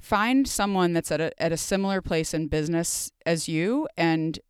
find 0.00 0.48
someone 0.48 0.92
that's 0.92 1.12
at 1.12 1.20
a, 1.20 1.42
at 1.42 1.52
a 1.52 1.56
similar 1.56 2.00
place 2.00 2.34
in 2.34 2.48
business 2.48 3.12
as 3.24 3.48
you 3.48 3.86
and 3.96 4.40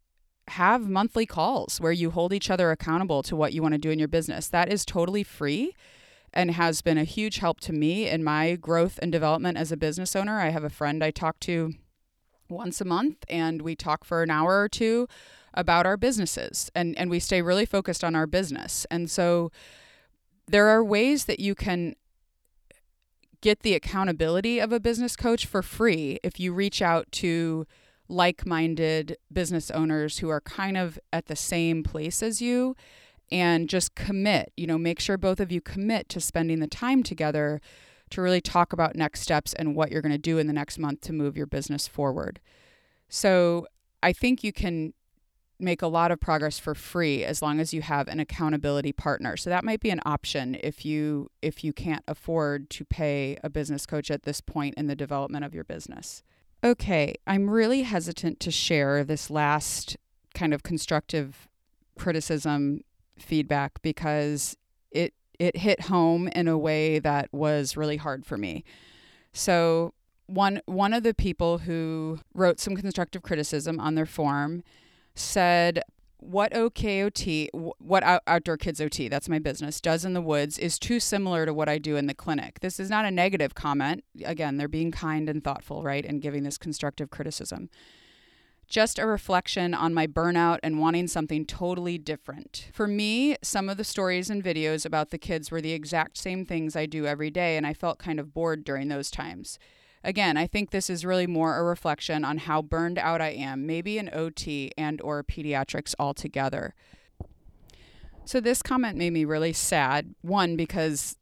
have 0.48 0.88
monthly 0.88 1.26
calls 1.26 1.80
where 1.80 1.92
you 1.92 2.10
hold 2.10 2.32
each 2.32 2.50
other 2.50 2.70
accountable 2.70 3.22
to 3.22 3.36
what 3.36 3.52
you 3.52 3.62
want 3.62 3.72
to 3.72 3.78
do 3.78 3.90
in 3.90 3.98
your 3.98 4.08
business. 4.08 4.48
That 4.48 4.72
is 4.72 4.84
totally 4.84 5.22
free 5.22 5.74
and 6.32 6.52
has 6.52 6.82
been 6.82 6.98
a 6.98 7.04
huge 7.04 7.38
help 7.38 7.60
to 7.60 7.72
me 7.72 8.08
in 8.08 8.24
my 8.24 8.56
growth 8.56 8.98
and 9.02 9.12
development 9.12 9.58
as 9.58 9.70
a 9.70 9.76
business 9.76 10.16
owner. 10.16 10.40
I 10.40 10.50
have 10.50 10.64
a 10.64 10.70
friend 10.70 11.02
I 11.02 11.10
talk 11.10 11.38
to 11.40 11.74
once 12.48 12.80
a 12.80 12.84
month 12.84 13.24
and 13.28 13.62
we 13.62 13.74
talk 13.74 14.04
for 14.04 14.22
an 14.22 14.30
hour 14.30 14.60
or 14.60 14.68
two 14.68 15.08
about 15.54 15.86
our 15.86 15.96
businesses 15.96 16.70
and 16.74 16.96
and 16.96 17.10
we 17.10 17.18
stay 17.18 17.42
really 17.42 17.66
focused 17.66 18.02
on 18.02 18.14
our 18.14 18.26
business. 18.26 18.86
And 18.90 19.10
so 19.10 19.50
there 20.46 20.68
are 20.68 20.82
ways 20.82 21.26
that 21.26 21.40
you 21.40 21.54
can 21.54 21.94
get 23.40 23.60
the 23.60 23.74
accountability 23.74 24.60
of 24.60 24.72
a 24.72 24.80
business 24.80 25.16
coach 25.16 25.46
for 25.46 25.62
free 25.62 26.18
if 26.22 26.38
you 26.38 26.52
reach 26.52 26.80
out 26.80 27.10
to 27.10 27.66
like 28.08 28.46
minded 28.46 29.16
business 29.32 29.70
owners 29.70 30.18
who 30.18 30.28
are 30.28 30.40
kind 30.40 30.76
of 30.76 30.98
at 31.12 31.26
the 31.26 31.36
same 31.36 31.82
place 31.82 32.22
as 32.22 32.40
you 32.40 32.76
and 33.32 33.68
just 33.68 33.94
commit. 33.94 34.52
You 34.56 34.66
know, 34.66 34.78
make 34.78 35.00
sure 35.00 35.16
both 35.16 35.40
of 35.40 35.50
you 35.50 35.60
commit 35.60 36.08
to 36.10 36.20
spending 36.20 36.60
the 36.60 36.68
time 36.68 37.02
together 37.02 37.60
to 38.10 38.20
really 38.20 38.42
talk 38.42 38.72
about 38.72 38.94
next 38.94 39.22
steps 39.22 39.54
and 39.54 39.74
what 39.74 39.90
you're 39.90 40.02
going 40.02 40.12
to 40.12 40.18
do 40.18 40.38
in 40.38 40.46
the 40.46 40.52
next 40.52 40.78
month 40.78 41.00
to 41.00 41.12
move 41.12 41.36
your 41.36 41.46
business 41.46 41.88
forward. 41.88 42.40
So 43.08 43.66
I 44.02 44.12
think 44.12 44.44
you 44.44 44.52
can 44.52 44.92
make 45.58 45.80
a 45.80 45.86
lot 45.86 46.10
of 46.10 46.20
progress 46.20 46.58
for 46.58 46.74
free 46.74 47.24
as 47.24 47.40
long 47.40 47.60
as 47.60 47.72
you 47.72 47.80
have 47.82 48.08
an 48.08 48.20
accountability 48.20 48.92
partner. 48.92 49.36
So 49.36 49.48
that 49.48 49.64
might 49.64 49.80
be 49.80 49.90
an 49.90 50.00
option 50.04 50.56
if 50.62 50.84
you 50.84 51.30
if 51.40 51.64
you 51.64 51.72
can't 51.72 52.04
afford 52.06 52.68
to 52.70 52.84
pay 52.84 53.38
a 53.42 53.48
business 53.48 53.86
coach 53.86 54.10
at 54.10 54.24
this 54.24 54.40
point 54.40 54.74
in 54.76 54.88
the 54.88 54.96
development 54.96 55.44
of 55.44 55.54
your 55.54 55.64
business. 55.64 56.22
Okay, 56.64 57.14
I'm 57.26 57.48
really 57.48 57.82
hesitant 57.82 58.40
to 58.40 58.50
share 58.50 59.04
this 59.04 59.30
last 59.30 59.96
kind 60.34 60.52
of 60.52 60.62
constructive 60.62 61.48
criticism 61.96 62.82
feedback 63.18 63.80
because 63.82 64.56
it 64.90 65.14
it 65.38 65.56
hit 65.56 65.82
home 65.82 66.28
in 66.28 66.48
a 66.48 66.58
way 66.58 66.98
that 66.98 67.32
was 67.32 67.76
really 67.76 67.96
hard 67.96 68.24
for 68.24 68.36
me. 68.36 68.64
So 69.32 69.94
one 70.26 70.60
one 70.66 70.92
of 70.92 71.02
the 71.02 71.14
people 71.14 71.58
who 71.58 72.20
wrote 72.34 72.60
some 72.60 72.76
constructive 72.76 73.22
criticism 73.22 73.78
on 73.80 73.94
their 73.94 74.06
form 74.06 74.62
said 75.14 75.82
what 76.22 76.52
OKOT, 76.52 77.48
what 77.78 78.04
Outdoor 78.28 78.56
Kids 78.56 78.80
OT, 78.80 79.08
that's 79.08 79.28
my 79.28 79.40
business, 79.40 79.80
does 79.80 80.04
in 80.04 80.14
the 80.14 80.20
woods 80.20 80.56
is 80.56 80.78
too 80.78 81.00
similar 81.00 81.44
to 81.44 81.52
what 81.52 81.68
I 81.68 81.78
do 81.78 81.96
in 81.96 82.06
the 82.06 82.14
clinic. 82.14 82.60
This 82.60 82.78
is 82.78 82.88
not 82.88 83.04
a 83.04 83.10
negative 83.10 83.56
comment. 83.56 84.04
Again, 84.24 84.56
they're 84.56 84.68
being 84.68 84.92
kind 84.92 85.28
and 85.28 85.42
thoughtful, 85.42 85.82
right? 85.82 86.04
And 86.04 86.22
giving 86.22 86.44
this 86.44 86.58
constructive 86.58 87.10
criticism. 87.10 87.70
Just 88.72 88.98
a 88.98 89.06
reflection 89.06 89.74
on 89.74 89.92
my 89.92 90.06
burnout 90.06 90.58
and 90.62 90.78
wanting 90.78 91.06
something 91.06 91.44
totally 91.44 91.98
different. 91.98 92.70
For 92.72 92.88
me, 92.88 93.36
some 93.42 93.68
of 93.68 93.76
the 93.76 93.84
stories 93.84 94.30
and 94.30 94.42
videos 94.42 94.86
about 94.86 95.10
the 95.10 95.18
kids 95.18 95.50
were 95.50 95.60
the 95.60 95.74
exact 95.74 96.16
same 96.16 96.46
things 96.46 96.74
I 96.74 96.86
do 96.86 97.04
every 97.04 97.30
day, 97.30 97.58
and 97.58 97.66
I 97.66 97.74
felt 97.74 97.98
kind 97.98 98.18
of 98.18 98.32
bored 98.32 98.64
during 98.64 98.88
those 98.88 99.10
times. 99.10 99.58
Again, 100.02 100.38
I 100.38 100.46
think 100.46 100.70
this 100.70 100.88
is 100.88 101.04
really 101.04 101.26
more 101.26 101.58
a 101.58 101.62
reflection 101.62 102.24
on 102.24 102.38
how 102.38 102.62
burned 102.62 102.96
out 102.96 103.20
I 103.20 103.32
am, 103.32 103.66
maybe 103.66 103.98
in 103.98 104.08
OT 104.10 104.72
and 104.78 105.02
or 105.02 105.22
pediatrics 105.22 105.94
altogether. 105.98 106.74
So 108.24 108.40
this 108.40 108.62
comment 108.62 108.96
made 108.96 109.12
me 109.12 109.26
really 109.26 109.52
sad. 109.52 110.14
One 110.22 110.56
because 110.56 111.18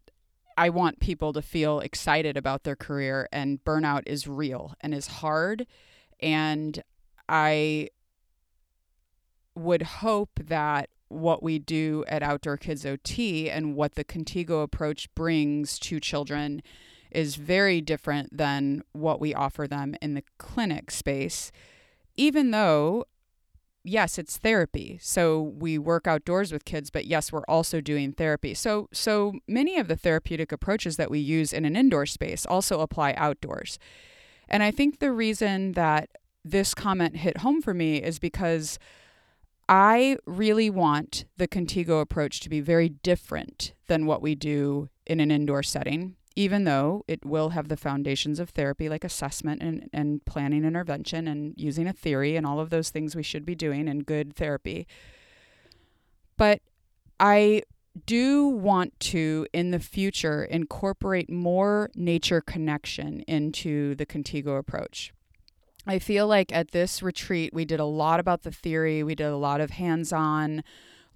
I 0.57 0.69
want 0.69 1.01
people 1.01 1.33
to 1.33 1.43
feel 1.43 1.81
excited 1.81 2.37
about 2.37 2.63
their 2.63 2.77
career 2.77 3.29
and 3.33 3.59
burnout 3.65 4.05
is 4.07 4.29
real 4.29 4.77
and 4.81 4.95
is 4.95 5.09
hard 5.09 5.67
and 6.21 6.83
I 7.31 7.91
would 9.55 9.83
hope 9.83 10.31
that 10.43 10.91
what 11.09 11.43
we 11.43 11.59
do 11.61 12.05
at 12.09 12.23
Outdoor 12.23 12.57
Kids 12.57 12.85
OT 12.85 13.49
and 13.49 13.77
what 13.77 13.95
the 13.95 14.05
Contigo 14.05 14.63
approach 14.63 15.13
brings 15.15 15.79
to 15.81 16.01
children 16.01 16.61
is 17.11 17.37
very 17.37 17.81
different 17.81 18.37
than 18.37 18.83
what 18.93 19.21
we 19.21 19.33
offer 19.33 19.67
them 19.67 19.95
in 20.03 20.15
the 20.15 20.25
clinic 20.39 20.91
space, 20.91 21.53
even 22.17 22.51
though, 22.51 23.05
yes, 23.85 24.19
it's 24.19 24.37
therapy. 24.37 24.99
So 25.01 25.41
we 25.41 25.79
work 25.79 26.07
outdoors 26.07 26.53
with 26.53 26.65
kids, 26.65 26.91
but 26.91 27.07
yes, 27.07 27.33
we're 27.33 27.45
also 27.49 27.81
doing 27.81 28.13
therapy. 28.13 28.55
So, 28.55 28.89
so 28.93 29.35
many 29.47 29.79
of 29.79 29.89
the 29.89 29.97
therapeutic 29.97 30.53
approaches 30.53 30.97
that 30.97 31.11
we 31.11 31.21
use 31.21 31.53
in 31.53 31.65
an 31.65 31.77
indoor 31.77 32.07
space 32.07 32.45
also 32.47 32.81
apply 32.81 33.15
outdoors. 33.15 33.79
And 34.49 34.63
I 34.65 34.73
think 34.73 34.99
the 34.99 35.13
reason 35.13 35.73
that 35.73 36.11
this 36.45 36.75
comment 36.75 37.17
hit 37.17 37.39
home 37.39 37.61
for 37.63 37.75
me 37.75 38.03
is 38.03 38.19
because 38.19 38.79
I 39.69 40.17
really 40.27 40.71
want 40.71 41.27
the 41.37 41.47
Contigo 41.47 42.01
approach 42.01 42.41
to 42.41 42.49
be 42.49 42.61
very 42.61 42.89
different 42.89 43.73
than 43.87 44.07
what 44.07 44.23
we 44.23 44.35
do 44.35 44.89
in 45.07 45.21
an 45.21 45.31
indoor 45.31 45.63
setting 45.63 46.17
even 46.37 46.65
though 46.65 47.05
it 47.09 47.25
will 47.25 47.51
have 47.51 47.69
the 47.69 47.77
foundations 47.77 48.39
of 48.39 48.51
therapy 48.51 48.89
like 48.89 49.05
assessment 49.05 49.63
and, 49.63 49.91
and 49.93 50.25
planning 50.25 50.65
intervention 50.65 51.27
and 51.27 51.55
using 51.57 51.87
a 51.87 51.93
theory 51.93 52.37
and 52.37 52.47
all 52.47 52.61
of 52.61 52.71
those 52.71 52.91
things 52.91 53.17
we 53.17 53.23
should 53.23 53.45
be 53.45 53.55
doing 53.55 53.89
in 53.89 54.01
good 54.01 54.35
therapy. 54.35 54.87
But 56.37 56.61
I 57.19 57.65
do 58.07 58.47
want 58.47 58.99
to, 59.01 59.47
in 59.53 59.73
the 59.73 59.81
future, 59.81 60.45
incorporate 60.45 61.29
more 61.29 61.91
nature 61.95 62.41
connection 62.41 63.21
into 63.23 63.95
the 63.97 64.07
Contigo 64.07 64.57
approach. 64.57 65.13
I 65.91 65.99
feel 65.99 66.29
like 66.29 66.53
at 66.53 66.71
this 66.71 67.03
retreat, 67.03 67.53
we 67.53 67.65
did 67.65 67.81
a 67.81 67.85
lot 67.85 68.21
about 68.21 68.43
the 68.43 68.53
theory, 68.53 69.03
we 69.03 69.17
did 69.17 69.27
a 69.27 69.37
lot 69.37 69.61
of 69.61 69.71
hands 69.71 70.13
on 70.13 70.63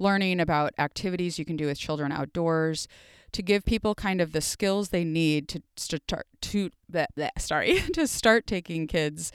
learning 0.01 0.41
about 0.41 0.73
activities 0.79 1.39
you 1.39 1.45
can 1.45 1.57
do 1.57 1.67
with 1.67 1.79
children 1.79 2.11
outdoors 2.11 2.89
to 3.31 3.41
give 3.41 3.65
people 3.65 3.95
kind 3.95 4.21
of 4.21 4.33
the 4.33 4.41
skills 4.41 4.89
they 4.89 5.05
need 5.05 5.47
to 5.47 5.63
start 5.77 6.27
to 6.41 6.71
that 6.89 7.11
sorry 7.39 7.81
to 7.95 8.09
start 8.09 8.49
taking 8.49 8.89
kids 8.89 9.31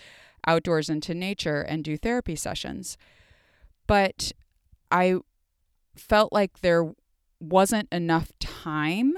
outdoors 0.45 0.89
into 0.89 1.13
nature 1.13 1.62
and 1.62 1.86
do 1.86 1.95
therapy 1.95 2.36
sessions. 2.36 2.97
But 3.88 4.34
I 4.91 5.19
felt 5.95 6.34
like 6.34 6.60
there 6.60 6.91
wasn't 7.39 7.88
enough 7.93 8.34
time 8.41 9.13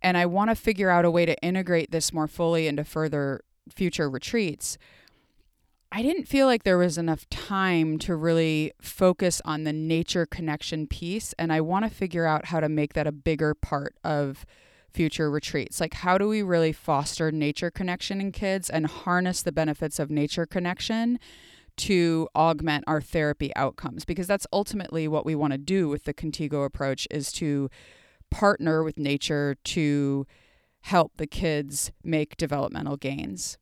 and 0.00 0.16
I 0.16 0.24
want 0.24 0.48
to 0.48 0.54
figure 0.56 0.88
out 0.88 1.04
a 1.04 1.10
way 1.10 1.26
to 1.26 1.38
integrate 1.42 1.90
this 1.90 2.14
more 2.14 2.26
fully 2.26 2.66
into 2.66 2.82
further 2.82 3.42
future 3.68 4.08
retreats. 4.08 4.78
I 5.92 6.02
didn't 6.02 6.28
feel 6.28 6.46
like 6.46 6.62
there 6.62 6.78
was 6.78 6.98
enough 6.98 7.28
time 7.30 7.98
to 8.00 8.14
really 8.14 8.72
focus 8.80 9.42
on 9.44 9.64
the 9.64 9.72
nature 9.72 10.24
connection 10.24 10.86
piece. 10.86 11.32
And 11.32 11.52
I 11.52 11.60
want 11.60 11.84
to 11.84 11.90
figure 11.90 12.26
out 12.26 12.46
how 12.46 12.60
to 12.60 12.68
make 12.68 12.94
that 12.94 13.08
a 13.08 13.12
bigger 13.12 13.54
part 13.54 13.96
of 14.04 14.46
future 14.92 15.30
retreats. 15.30 15.80
Like, 15.80 15.94
how 15.94 16.16
do 16.16 16.28
we 16.28 16.42
really 16.42 16.72
foster 16.72 17.32
nature 17.32 17.70
connection 17.72 18.20
in 18.20 18.30
kids 18.30 18.70
and 18.70 18.86
harness 18.86 19.42
the 19.42 19.52
benefits 19.52 19.98
of 19.98 20.10
nature 20.10 20.46
connection 20.46 21.18
to 21.78 22.28
augment 22.36 22.84
our 22.86 23.00
therapy 23.00 23.54
outcomes? 23.56 24.04
Because 24.04 24.28
that's 24.28 24.46
ultimately 24.52 25.08
what 25.08 25.26
we 25.26 25.34
want 25.34 25.52
to 25.52 25.58
do 25.58 25.88
with 25.88 26.04
the 26.04 26.14
Contigo 26.14 26.64
approach 26.64 27.08
is 27.10 27.32
to 27.32 27.68
partner 28.30 28.84
with 28.84 28.96
nature 28.96 29.56
to 29.64 30.24
help 30.82 31.16
the 31.16 31.26
kids 31.26 31.90
make 32.04 32.36
developmental 32.36 32.96
gains. 32.96 33.58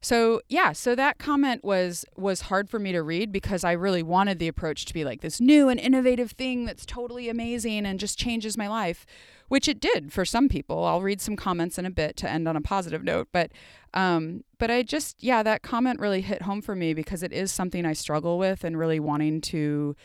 So 0.00 0.42
yeah, 0.48 0.72
so 0.72 0.94
that 0.94 1.18
comment 1.18 1.64
was 1.64 2.04
was 2.16 2.42
hard 2.42 2.70
for 2.70 2.78
me 2.78 2.92
to 2.92 3.02
read 3.02 3.32
because 3.32 3.64
I 3.64 3.72
really 3.72 4.02
wanted 4.02 4.38
the 4.38 4.46
approach 4.46 4.84
to 4.86 4.94
be 4.94 5.04
like 5.04 5.22
this 5.22 5.40
new 5.40 5.68
and 5.68 5.80
innovative 5.80 6.32
thing 6.32 6.64
that's 6.64 6.86
totally 6.86 7.28
amazing 7.28 7.84
and 7.84 7.98
just 7.98 8.16
changes 8.16 8.56
my 8.56 8.68
life, 8.68 9.04
which 9.48 9.66
it 9.66 9.80
did 9.80 10.12
for 10.12 10.24
some 10.24 10.48
people. 10.48 10.84
I'll 10.84 11.02
read 11.02 11.20
some 11.20 11.34
comments 11.34 11.78
in 11.78 11.86
a 11.86 11.90
bit 11.90 12.16
to 12.18 12.30
end 12.30 12.46
on 12.46 12.54
a 12.54 12.60
positive 12.60 13.02
note, 13.02 13.28
but 13.32 13.50
um, 13.92 14.44
but 14.58 14.70
I 14.70 14.84
just 14.84 15.22
yeah, 15.22 15.42
that 15.42 15.62
comment 15.62 15.98
really 15.98 16.20
hit 16.20 16.42
home 16.42 16.62
for 16.62 16.76
me 16.76 16.94
because 16.94 17.24
it 17.24 17.32
is 17.32 17.50
something 17.50 17.84
I 17.84 17.92
struggle 17.92 18.38
with 18.38 18.62
and 18.62 18.78
really 18.78 19.00
wanting 19.00 19.40
to 19.42 19.96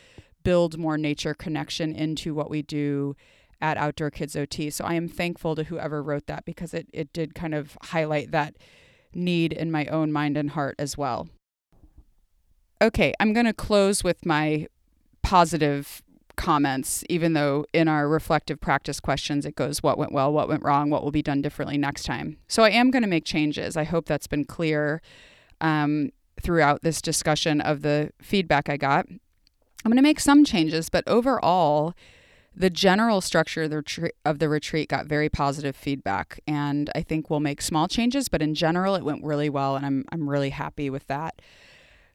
build 0.43 0.79
more 0.79 0.97
nature 0.97 1.35
connection 1.35 1.93
into 1.93 2.33
what 2.33 2.49
we 2.49 2.63
do 2.63 3.15
at 3.61 3.77
Outdoor 3.77 4.09
Kids 4.09 4.35
OT. 4.35 4.71
So 4.71 4.83
I 4.85 4.95
am 4.95 5.07
thankful 5.07 5.55
to 5.55 5.65
whoever 5.65 6.01
wrote 6.01 6.25
that 6.25 6.45
because 6.45 6.73
it 6.73 6.87
it 6.91 7.13
did 7.13 7.35
kind 7.35 7.53
of 7.53 7.77
highlight 7.83 8.31
that 8.31 8.55
need 9.15 9.53
in 9.53 9.71
my 9.71 9.85
own 9.87 10.11
mind 10.11 10.37
and 10.37 10.51
heart 10.51 10.75
as 10.79 10.97
well. 10.97 11.27
Okay, 12.81 13.13
I'm 13.19 13.33
going 13.33 13.45
to 13.45 13.53
close 13.53 14.03
with 14.03 14.25
my 14.25 14.67
positive 15.21 16.01
comments, 16.35 17.03
even 17.09 17.33
though 17.33 17.65
in 17.73 17.87
our 17.87 18.07
reflective 18.07 18.59
practice 18.59 18.99
questions 18.99 19.45
it 19.45 19.55
goes 19.55 19.83
what 19.83 19.97
went 19.97 20.11
well, 20.11 20.33
what 20.33 20.49
went 20.49 20.63
wrong, 20.63 20.89
what 20.89 21.03
will 21.03 21.11
be 21.11 21.21
done 21.21 21.41
differently 21.41 21.77
next 21.77 22.03
time. 22.03 22.37
So 22.47 22.63
I 22.63 22.71
am 22.71 22.91
going 22.91 23.03
to 23.03 23.09
make 23.09 23.25
changes. 23.25 23.77
I 23.77 23.83
hope 23.83 24.05
that's 24.05 24.27
been 24.27 24.45
clear 24.45 25.01
um, 25.61 26.11
throughout 26.41 26.81
this 26.81 27.01
discussion 27.01 27.61
of 27.61 27.81
the 27.81 28.11
feedback 28.21 28.69
I 28.69 28.77
got. 28.77 29.05
I'm 29.07 29.91
going 29.91 29.97
to 29.97 30.01
make 30.01 30.19
some 30.19 30.43
changes, 30.43 30.89
but 30.89 31.03
overall, 31.07 31.93
the 32.55 32.69
general 32.69 33.21
structure 33.21 33.63
of 33.63 33.69
the, 33.71 33.77
retreat, 33.77 34.13
of 34.25 34.39
the 34.39 34.49
retreat 34.49 34.89
got 34.89 35.05
very 35.05 35.29
positive 35.29 35.75
feedback, 35.75 36.39
and 36.47 36.89
I 36.95 37.01
think 37.01 37.29
we'll 37.29 37.39
make 37.39 37.61
small 37.61 37.87
changes, 37.87 38.29
but 38.29 38.41
in 38.41 38.53
general, 38.53 38.95
it 38.95 39.03
went 39.03 39.23
really 39.23 39.49
well, 39.49 39.75
and 39.75 39.85
I'm, 39.85 40.05
I'm 40.11 40.29
really 40.29 40.51
happy 40.51 40.89
with 40.89 41.07
that. 41.07 41.41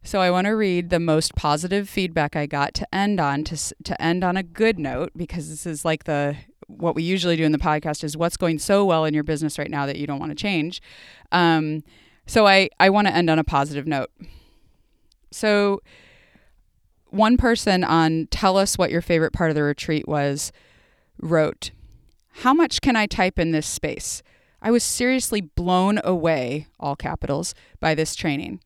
So 0.02 0.20
I 0.20 0.30
want 0.30 0.46
to 0.46 0.52
read 0.52 0.90
the 0.90 1.00
most 1.00 1.34
positive 1.34 1.88
feedback 1.88 2.36
I 2.36 2.46
got 2.46 2.72
to 2.74 2.94
end 2.94 3.20
on 3.20 3.44
to 3.44 3.74
to 3.84 4.00
end 4.00 4.22
on 4.22 4.36
a 4.36 4.42
good 4.42 4.78
note 4.78 5.10
because 5.16 5.50
this 5.50 5.66
is 5.66 5.84
like 5.84 6.04
the 6.04 6.36
what 6.68 6.94
we 6.94 7.02
usually 7.02 7.36
do 7.36 7.44
in 7.44 7.52
the 7.52 7.58
podcast 7.58 8.04
is 8.04 8.16
what's 8.16 8.36
going 8.36 8.58
so 8.58 8.84
well 8.84 9.04
in 9.04 9.12
your 9.12 9.24
business 9.24 9.58
right 9.58 9.70
now 9.70 9.86
that 9.86 9.96
you 9.96 10.06
don't 10.06 10.20
want 10.20 10.30
to 10.30 10.36
change. 10.36 10.80
Um, 11.32 11.82
so 12.26 12.46
I 12.46 12.70
I 12.78 12.90
want 12.90 13.08
to 13.08 13.14
end 13.14 13.28
on 13.28 13.38
a 13.38 13.44
positive 13.44 13.86
note. 13.86 14.10
So 15.30 15.82
one 17.10 17.36
person 17.36 17.84
on 17.84 18.28
tell 18.30 18.56
us 18.56 18.76
what 18.76 18.90
your 18.90 19.02
favorite 19.02 19.32
part 19.32 19.50
of 19.50 19.54
the 19.54 19.62
retreat 19.62 20.06
was 20.06 20.52
wrote, 21.20 21.70
"How 22.42 22.54
much 22.54 22.80
can 22.80 22.96
I 22.96 23.06
type 23.06 23.38
in 23.38 23.50
this 23.50 23.66
space?" 23.66 24.22
I 24.60 24.70
was 24.70 24.82
seriously 24.82 25.40
blown 25.40 26.00
away, 26.02 26.66
all 26.80 26.96
capitals, 26.96 27.54
by 27.80 27.94
this 27.94 28.16
training. 28.16 28.60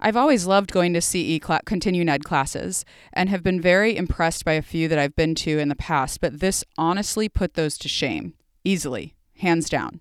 I've 0.00 0.16
always 0.16 0.46
loved 0.46 0.72
going 0.72 0.92
to 0.94 1.00
CE 1.00 1.40
cl- 1.42 1.60
continuing 1.64 2.08
ed 2.08 2.24
classes 2.24 2.84
and 3.12 3.28
have 3.28 3.42
been 3.42 3.60
very 3.60 3.96
impressed 3.96 4.44
by 4.44 4.52
a 4.52 4.62
few 4.62 4.88
that 4.88 4.98
I've 4.98 5.16
been 5.16 5.34
to 5.36 5.58
in 5.58 5.68
the 5.68 5.76
past, 5.76 6.20
but 6.20 6.40
this 6.40 6.64
honestly 6.76 7.28
put 7.28 7.54
those 7.54 7.78
to 7.78 7.88
shame, 7.88 8.34
easily, 8.64 9.14
hands 9.38 9.68
down. 9.68 10.00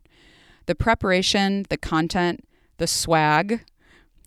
The 0.65 0.75
preparation, 0.75 1.65
the 1.69 1.77
content, 1.77 2.45
the 2.77 2.87
swag. 2.87 3.63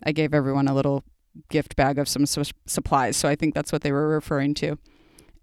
I 0.03 0.11
gave 0.11 0.33
everyone 0.33 0.67
a 0.67 0.73
little 0.73 1.03
gift 1.49 1.75
bag 1.75 1.97
of 1.97 2.07
some 2.07 2.25
su- 2.25 2.43
supplies, 2.65 3.17
so 3.17 3.27
I 3.27 3.35
think 3.35 3.53
that's 3.53 3.71
what 3.71 3.81
they 3.81 3.91
were 3.91 4.07
referring 4.07 4.53
to. 4.55 4.77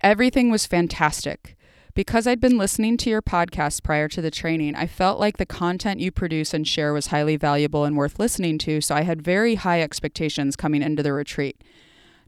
Everything 0.00 0.50
was 0.50 0.66
fantastic. 0.66 1.57
Because 1.94 2.26
I'd 2.26 2.40
been 2.40 2.59
listening 2.59 2.96
to 2.98 3.11
your 3.11 3.22
podcast 3.22 3.85
prior 3.85 4.09
to 4.09 4.20
the 4.20 4.30
training, 4.30 4.74
I 4.74 4.88
felt 4.88 5.20
like 5.20 5.37
the 5.37 5.46
content 5.46 6.00
you 6.00 6.11
produce 6.11 6.52
and 6.52 6.66
share 6.66 6.92
was 6.92 7.07
highly 7.07 7.37
valuable 7.37 7.85
and 7.85 7.96
worth 7.96 8.18
listening 8.18 8.59
to, 8.59 8.80
so 8.80 8.96
I 8.96 9.02
had 9.02 9.22
very 9.22 9.54
high 9.54 9.80
expectations 9.80 10.57
coming 10.57 10.83
into 10.83 11.04
the 11.04 11.12
retreat. 11.12 11.62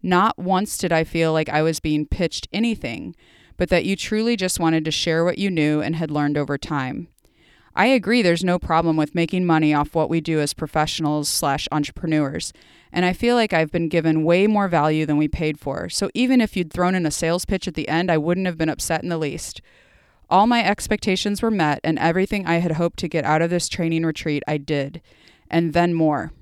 Not 0.03 0.39
once 0.39 0.79
did 0.79 0.93
I 0.93 1.03
feel 1.03 1.33
like 1.33 1.49
I 1.49 1.63
was 1.63 1.81
being 1.81 2.07
pitched 2.07 2.47
anything, 2.53 3.17
but 3.57 3.69
that 3.71 3.85
you 3.85 3.97
truly 3.97 4.37
just 4.37 4.61
wanted 4.61 4.85
to 4.85 4.93
share 4.93 5.25
what 5.25 5.39
you 5.39 5.51
knew 5.51 5.81
and 5.81 5.97
had 5.97 6.13
learned 6.13 6.39
over 6.39 6.57
time. 6.57 7.09
I 7.75 7.87
agree 7.87 8.23
there's 8.23 8.45
no 8.45 8.59
problem 8.59 8.97
with 8.97 9.15
making 9.15 9.45
money 9.45 9.75
off 9.75 9.95
what 9.95 10.09
we 10.09 10.21
do 10.21 10.41
as 10.41 10.55
professionals 10.55 11.29
slash 11.29 11.67
entrepreneurs. 11.73 12.53
And 12.97 13.05
I 13.05 13.13
feel 13.13 13.37
like 13.37 13.53
I've 13.53 13.71
been 13.71 13.91
given 13.91 14.25
way 14.25 14.47
more 14.47 14.69
value 14.69 15.05
than 15.05 15.19
we 15.19 15.29
paid 15.29 15.61
for. 15.61 15.91
So 15.91 16.09
even 16.15 16.41
if 16.41 16.57
you'd 16.57 16.73
thrown 16.73 16.95
in 16.95 17.05
a 17.05 17.11
sales 17.11 17.45
pitch 17.45 17.69
at 17.69 17.75
the 17.75 17.91
end, 17.91 18.11
I 18.11 18.17
wouldn't 18.17 18.47
have 18.47 18.57
been 18.57 18.71
upset 18.71 19.03
in 19.03 19.11
the 19.11 19.19
least. 19.19 19.61
All 20.31 20.47
my 20.47 20.65
expectations 20.65 21.43
were 21.43 21.51
met, 21.51 21.79
and 21.85 21.99
everything 21.99 22.47
I 22.47 22.57
had 22.57 22.73
hoped 22.73 22.99
to 23.01 23.09
get 23.09 23.27
out 23.27 23.43
of 23.43 23.51
this 23.51 23.69
training 23.69 24.07
retreat, 24.07 24.43
I 24.49 24.57
did, 24.57 25.03
and 25.51 25.75
then 25.75 25.93
more. 25.93 26.33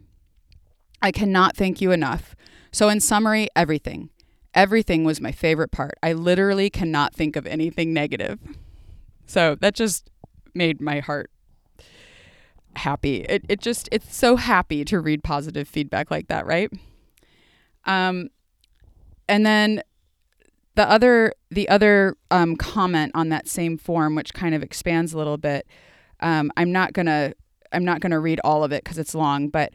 I 1.02 1.10
cannot 1.10 1.56
thank 1.56 1.80
you 1.80 1.90
enough. 1.90 2.36
So, 2.70 2.88
in 2.88 3.00
summary, 3.00 3.48
everything. 3.56 4.10
Everything 4.54 5.02
was 5.02 5.20
my 5.20 5.32
favorite 5.32 5.72
part. 5.72 5.98
I 6.04 6.12
literally 6.12 6.70
cannot 6.70 7.14
think 7.14 7.34
of 7.34 7.48
anything 7.48 7.92
negative. 7.92 8.38
So, 9.26 9.56
that 9.56 9.74
just 9.74 10.08
made 10.54 10.80
my 10.80 11.00
heart 11.00 11.30
happy. 12.78 13.22
It 13.22 13.44
it 13.48 13.60
just 13.60 13.88
it's 13.92 14.14
so 14.14 14.36
happy 14.36 14.84
to 14.86 15.00
read 15.00 15.22
positive 15.22 15.68
feedback 15.68 16.10
like 16.10 16.28
that, 16.28 16.46
right? 16.46 16.70
Um 17.84 18.30
and 19.28 19.44
then 19.44 19.82
the 20.74 20.88
other 20.88 21.32
the 21.50 21.68
other 21.68 22.16
um, 22.30 22.56
comment 22.56 23.12
on 23.14 23.28
that 23.28 23.48
same 23.48 23.76
form 23.78 24.14
which 24.14 24.34
kind 24.34 24.54
of 24.54 24.62
expands 24.62 25.12
a 25.12 25.18
little 25.18 25.36
bit 25.36 25.66
um, 26.20 26.50
i'm 26.56 26.72
not 26.72 26.92
gonna 26.92 27.32
i'm 27.72 27.84
not 27.84 28.00
gonna 28.00 28.20
read 28.20 28.40
all 28.44 28.64
of 28.64 28.72
it 28.72 28.84
because 28.84 28.98
it's 28.98 29.14
long 29.14 29.48
but 29.48 29.74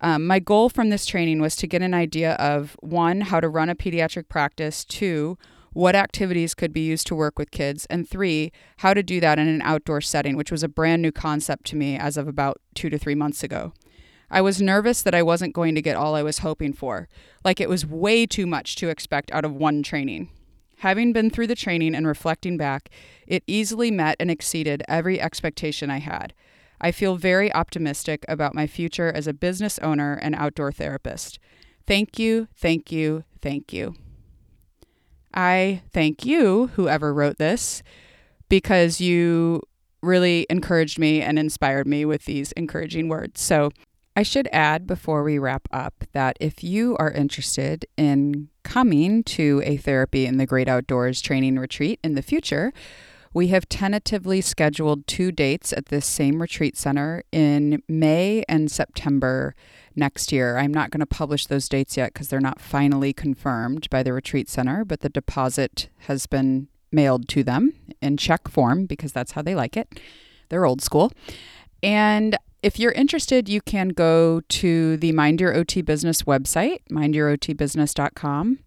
um, 0.00 0.26
my 0.28 0.38
goal 0.38 0.68
from 0.68 0.90
this 0.90 1.06
training 1.06 1.40
was 1.40 1.56
to 1.56 1.66
get 1.66 1.82
an 1.82 1.92
idea 1.94 2.34
of 2.34 2.76
one 2.80 3.20
how 3.20 3.40
to 3.40 3.48
run 3.48 3.68
a 3.68 3.74
pediatric 3.74 4.28
practice 4.28 4.84
two 4.84 5.36
what 5.78 5.94
activities 5.94 6.56
could 6.56 6.72
be 6.72 6.80
used 6.80 7.06
to 7.06 7.14
work 7.14 7.38
with 7.38 7.52
kids, 7.52 7.86
and 7.88 8.08
three, 8.08 8.50
how 8.78 8.92
to 8.92 9.00
do 9.00 9.20
that 9.20 9.38
in 9.38 9.46
an 9.46 9.62
outdoor 9.62 10.00
setting, 10.00 10.36
which 10.36 10.50
was 10.50 10.64
a 10.64 10.68
brand 10.68 11.00
new 11.00 11.12
concept 11.12 11.64
to 11.64 11.76
me 11.76 11.96
as 11.96 12.16
of 12.16 12.26
about 12.26 12.60
two 12.74 12.90
to 12.90 12.98
three 12.98 13.14
months 13.14 13.44
ago. 13.44 13.72
I 14.28 14.40
was 14.40 14.60
nervous 14.60 15.02
that 15.02 15.14
I 15.14 15.22
wasn't 15.22 15.54
going 15.54 15.76
to 15.76 15.80
get 15.80 15.94
all 15.94 16.16
I 16.16 16.22
was 16.24 16.38
hoping 16.38 16.72
for, 16.72 17.08
like 17.44 17.60
it 17.60 17.68
was 17.68 17.86
way 17.86 18.26
too 18.26 18.44
much 18.44 18.74
to 18.74 18.88
expect 18.88 19.30
out 19.30 19.44
of 19.44 19.54
one 19.54 19.84
training. 19.84 20.30
Having 20.78 21.12
been 21.12 21.30
through 21.30 21.46
the 21.46 21.54
training 21.54 21.94
and 21.94 22.08
reflecting 22.08 22.56
back, 22.56 22.90
it 23.28 23.44
easily 23.46 23.92
met 23.92 24.16
and 24.18 24.32
exceeded 24.32 24.82
every 24.88 25.20
expectation 25.20 25.90
I 25.90 25.98
had. 25.98 26.34
I 26.80 26.90
feel 26.90 27.14
very 27.14 27.54
optimistic 27.54 28.24
about 28.26 28.52
my 28.52 28.66
future 28.66 29.12
as 29.14 29.28
a 29.28 29.32
business 29.32 29.78
owner 29.78 30.14
and 30.14 30.34
outdoor 30.34 30.72
therapist. 30.72 31.38
Thank 31.86 32.18
you, 32.18 32.48
thank 32.56 32.90
you, 32.90 33.22
thank 33.40 33.72
you. 33.72 33.94
I 35.34 35.82
thank 35.92 36.24
you, 36.24 36.68
whoever 36.74 37.12
wrote 37.12 37.38
this, 37.38 37.82
because 38.48 39.00
you 39.00 39.62
really 40.02 40.46
encouraged 40.48 40.98
me 40.98 41.20
and 41.20 41.38
inspired 41.38 41.86
me 41.86 42.04
with 42.04 42.24
these 42.24 42.52
encouraging 42.52 43.08
words. 43.08 43.40
So, 43.40 43.70
I 44.18 44.22
should 44.24 44.48
add 44.52 44.84
before 44.84 45.22
we 45.22 45.38
wrap 45.38 45.68
up 45.70 46.02
that 46.10 46.36
if 46.40 46.64
you 46.64 46.96
are 46.96 47.12
interested 47.12 47.86
in 47.96 48.48
coming 48.64 49.22
to 49.22 49.62
a 49.64 49.76
therapy 49.76 50.26
in 50.26 50.38
the 50.38 50.46
great 50.46 50.66
outdoors 50.66 51.20
training 51.20 51.56
retreat 51.56 52.00
in 52.02 52.16
the 52.16 52.22
future, 52.22 52.72
we 53.32 53.48
have 53.48 53.68
tentatively 53.68 54.40
scheduled 54.40 55.06
two 55.06 55.30
dates 55.30 55.72
at 55.72 55.86
this 55.86 56.04
same 56.04 56.42
retreat 56.42 56.76
center 56.76 57.22
in 57.30 57.80
May 57.88 58.42
and 58.48 58.70
September 58.72 59.54
next 59.98 60.32
year. 60.32 60.56
I'm 60.56 60.72
not 60.72 60.90
going 60.90 61.00
to 61.00 61.06
publish 61.06 61.46
those 61.46 61.68
dates 61.68 61.96
yet 61.96 62.12
because 62.12 62.28
they're 62.28 62.40
not 62.40 62.60
finally 62.60 63.12
confirmed 63.12 63.90
by 63.90 64.02
the 64.02 64.12
retreat 64.12 64.48
center, 64.48 64.84
but 64.84 65.00
the 65.00 65.08
deposit 65.08 65.88
has 66.00 66.26
been 66.26 66.68
mailed 66.90 67.28
to 67.28 67.42
them 67.42 67.74
in 68.00 68.16
check 68.16 68.48
form 68.48 68.86
because 68.86 69.12
that's 69.12 69.32
how 69.32 69.42
they 69.42 69.54
like 69.54 69.76
it. 69.76 70.00
They're 70.48 70.64
old 70.64 70.80
school. 70.80 71.12
And 71.82 72.36
if 72.62 72.78
you're 72.78 72.92
interested, 72.92 73.48
you 73.48 73.60
can 73.60 73.90
go 73.90 74.40
to 74.48 74.96
the 74.96 75.12
Mind 75.12 75.40
Your 75.40 75.54
OT 75.54 75.82
Business 75.82 76.22
website, 76.22 76.80
mindyourotbusiness.com. 76.90 78.58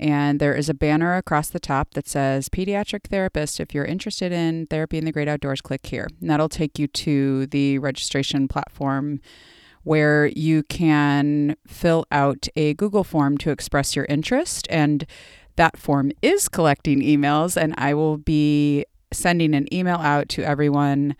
And 0.00 0.38
there 0.38 0.54
is 0.54 0.68
a 0.68 0.74
banner 0.74 1.16
across 1.16 1.48
the 1.48 1.58
top 1.58 1.94
that 1.94 2.06
says 2.06 2.48
Pediatric 2.48 3.08
Therapist. 3.08 3.58
If 3.58 3.74
you're 3.74 3.84
interested 3.84 4.30
in 4.32 4.66
therapy 4.66 4.98
in 4.98 5.04
the 5.04 5.12
great 5.12 5.28
outdoors, 5.28 5.60
click 5.60 5.86
here. 5.86 6.08
And 6.20 6.30
that'll 6.30 6.48
take 6.48 6.78
you 6.78 6.86
to 6.86 7.46
the 7.46 7.78
registration 7.78 8.46
platform 8.46 9.20
where 9.88 10.26
you 10.36 10.62
can 10.64 11.56
fill 11.66 12.04
out 12.12 12.46
a 12.56 12.74
Google 12.74 13.04
form 13.04 13.38
to 13.38 13.50
express 13.50 13.96
your 13.96 14.04
interest. 14.04 14.66
And 14.68 15.06
that 15.56 15.78
form 15.78 16.12
is 16.20 16.46
collecting 16.46 17.00
emails, 17.00 17.56
and 17.56 17.74
I 17.78 17.94
will 17.94 18.18
be 18.18 18.84
sending 19.14 19.54
an 19.54 19.72
email 19.74 19.96
out 19.96 20.28
to 20.28 20.42
everyone 20.42 21.16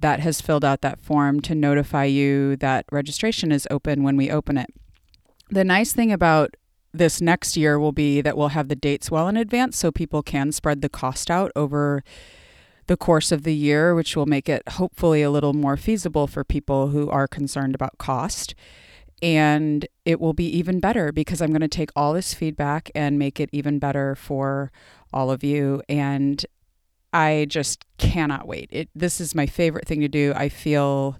that 0.00 0.18
has 0.18 0.40
filled 0.40 0.64
out 0.64 0.80
that 0.80 1.00
form 1.00 1.38
to 1.42 1.54
notify 1.54 2.04
you 2.06 2.56
that 2.56 2.86
registration 2.90 3.52
is 3.52 3.68
open 3.70 4.02
when 4.02 4.16
we 4.16 4.32
open 4.32 4.58
it. 4.58 4.70
The 5.48 5.62
nice 5.62 5.92
thing 5.92 6.10
about 6.10 6.56
this 6.92 7.20
next 7.20 7.56
year 7.56 7.78
will 7.78 7.92
be 7.92 8.20
that 8.20 8.36
we'll 8.36 8.48
have 8.48 8.66
the 8.66 8.74
dates 8.74 9.12
well 9.12 9.28
in 9.28 9.36
advance 9.36 9.78
so 9.78 9.92
people 9.92 10.24
can 10.24 10.50
spread 10.50 10.82
the 10.82 10.88
cost 10.88 11.30
out 11.30 11.52
over 11.54 12.02
the 12.92 12.96
course 12.98 13.32
of 13.32 13.42
the 13.42 13.54
year, 13.54 13.94
which 13.94 14.14
will 14.14 14.26
make 14.26 14.50
it 14.50 14.62
hopefully 14.68 15.22
a 15.22 15.30
little 15.30 15.54
more 15.54 15.78
feasible 15.78 16.26
for 16.26 16.44
people 16.44 16.88
who 16.88 17.08
are 17.08 17.26
concerned 17.26 17.74
about 17.74 17.96
cost. 17.96 18.54
And 19.22 19.86
it 20.04 20.20
will 20.20 20.34
be 20.34 20.44
even 20.58 20.78
better 20.78 21.10
because 21.10 21.40
I'm 21.40 21.52
going 21.52 21.62
to 21.62 21.68
take 21.68 21.88
all 21.96 22.12
this 22.12 22.34
feedback 22.34 22.90
and 22.94 23.18
make 23.18 23.40
it 23.40 23.48
even 23.50 23.78
better 23.78 24.14
for 24.14 24.70
all 25.10 25.30
of 25.30 25.42
you. 25.42 25.82
And 25.88 26.44
I 27.14 27.46
just 27.48 27.86
cannot 27.96 28.46
wait. 28.46 28.68
It, 28.70 28.90
this 28.94 29.22
is 29.22 29.34
my 29.34 29.46
favorite 29.46 29.88
thing 29.88 30.00
to 30.00 30.08
do. 30.08 30.34
I 30.36 30.50
feel 30.50 31.16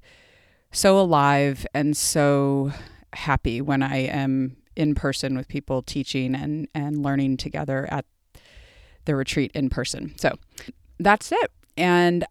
so 0.72 1.00
alive 1.00 1.66
and 1.72 1.96
so 1.96 2.70
happy 3.14 3.62
when 3.62 3.82
I 3.82 3.96
am 3.96 4.58
in 4.76 4.94
person 4.94 5.38
with 5.38 5.48
people 5.48 5.80
teaching 5.80 6.35
and, 6.35 6.68
and 6.74 7.02
learning 7.02 7.38
together 7.38 7.88
at 7.90 8.04
the 9.06 9.16
retreat 9.16 9.52
in 9.54 9.70
person. 9.70 10.12
So 10.18 10.37
that's 10.98 11.32
it. 11.32 11.50
And 11.76 12.24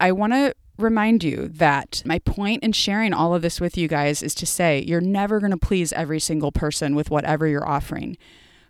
I 0.00 0.12
want 0.12 0.32
to 0.32 0.54
remind 0.78 1.22
you 1.22 1.48
that 1.48 2.02
my 2.04 2.18
point 2.18 2.62
in 2.62 2.72
sharing 2.72 3.12
all 3.12 3.34
of 3.34 3.42
this 3.42 3.60
with 3.60 3.76
you 3.76 3.88
guys 3.88 4.22
is 4.22 4.34
to 4.34 4.46
say 4.46 4.82
you're 4.86 5.00
never 5.00 5.38
going 5.38 5.52
to 5.52 5.56
please 5.56 5.92
every 5.92 6.20
single 6.20 6.52
person 6.52 6.94
with 6.94 7.10
whatever 7.10 7.46
you're 7.46 7.68
offering. 7.68 8.16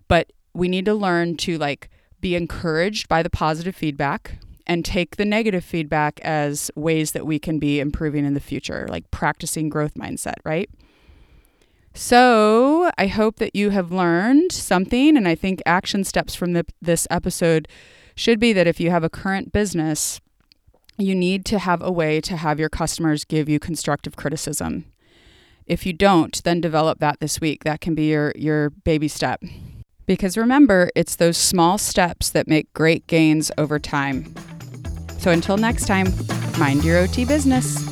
But 0.08 0.32
we 0.54 0.68
need 0.68 0.84
to 0.84 0.94
learn 0.94 1.36
to 1.38 1.58
like 1.58 1.88
be 2.20 2.36
encouraged 2.36 3.08
by 3.08 3.22
the 3.22 3.30
positive 3.30 3.74
feedback 3.74 4.38
and 4.66 4.84
take 4.84 5.16
the 5.16 5.24
negative 5.24 5.64
feedback 5.64 6.20
as 6.20 6.70
ways 6.76 7.12
that 7.12 7.26
we 7.26 7.38
can 7.38 7.58
be 7.58 7.80
improving 7.80 8.24
in 8.24 8.34
the 8.34 8.40
future, 8.40 8.86
like 8.88 9.10
practicing 9.10 9.68
growth 9.68 9.94
mindset, 9.94 10.36
right? 10.44 10.70
So, 11.94 12.90
I 12.96 13.06
hope 13.06 13.36
that 13.36 13.54
you 13.54 13.68
have 13.70 13.92
learned 13.92 14.50
something 14.50 15.14
and 15.16 15.28
I 15.28 15.34
think 15.34 15.60
action 15.66 16.04
steps 16.04 16.34
from 16.34 16.54
the, 16.54 16.64
this 16.80 17.06
episode 17.10 17.68
should 18.14 18.38
be 18.38 18.52
that 18.52 18.66
if 18.66 18.80
you 18.80 18.90
have 18.90 19.04
a 19.04 19.10
current 19.10 19.52
business, 19.52 20.20
you 20.98 21.14
need 21.14 21.44
to 21.46 21.58
have 21.58 21.82
a 21.82 21.90
way 21.90 22.20
to 22.20 22.36
have 22.36 22.60
your 22.60 22.68
customers 22.68 23.24
give 23.24 23.48
you 23.48 23.58
constructive 23.58 24.16
criticism. 24.16 24.84
If 25.66 25.86
you 25.86 25.92
don't, 25.92 26.42
then 26.44 26.60
develop 26.60 26.98
that 26.98 27.20
this 27.20 27.40
week. 27.40 27.64
That 27.64 27.80
can 27.80 27.94
be 27.94 28.10
your, 28.10 28.32
your 28.36 28.70
baby 28.70 29.08
step. 29.08 29.42
Because 30.06 30.36
remember, 30.36 30.90
it's 30.94 31.16
those 31.16 31.36
small 31.36 31.78
steps 31.78 32.30
that 32.30 32.48
make 32.48 32.72
great 32.72 33.06
gains 33.06 33.50
over 33.56 33.78
time. 33.78 34.34
So 35.18 35.30
until 35.30 35.56
next 35.56 35.86
time, 35.86 36.12
mind 36.58 36.84
your 36.84 36.98
OT 36.98 37.24
business. 37.24 37.91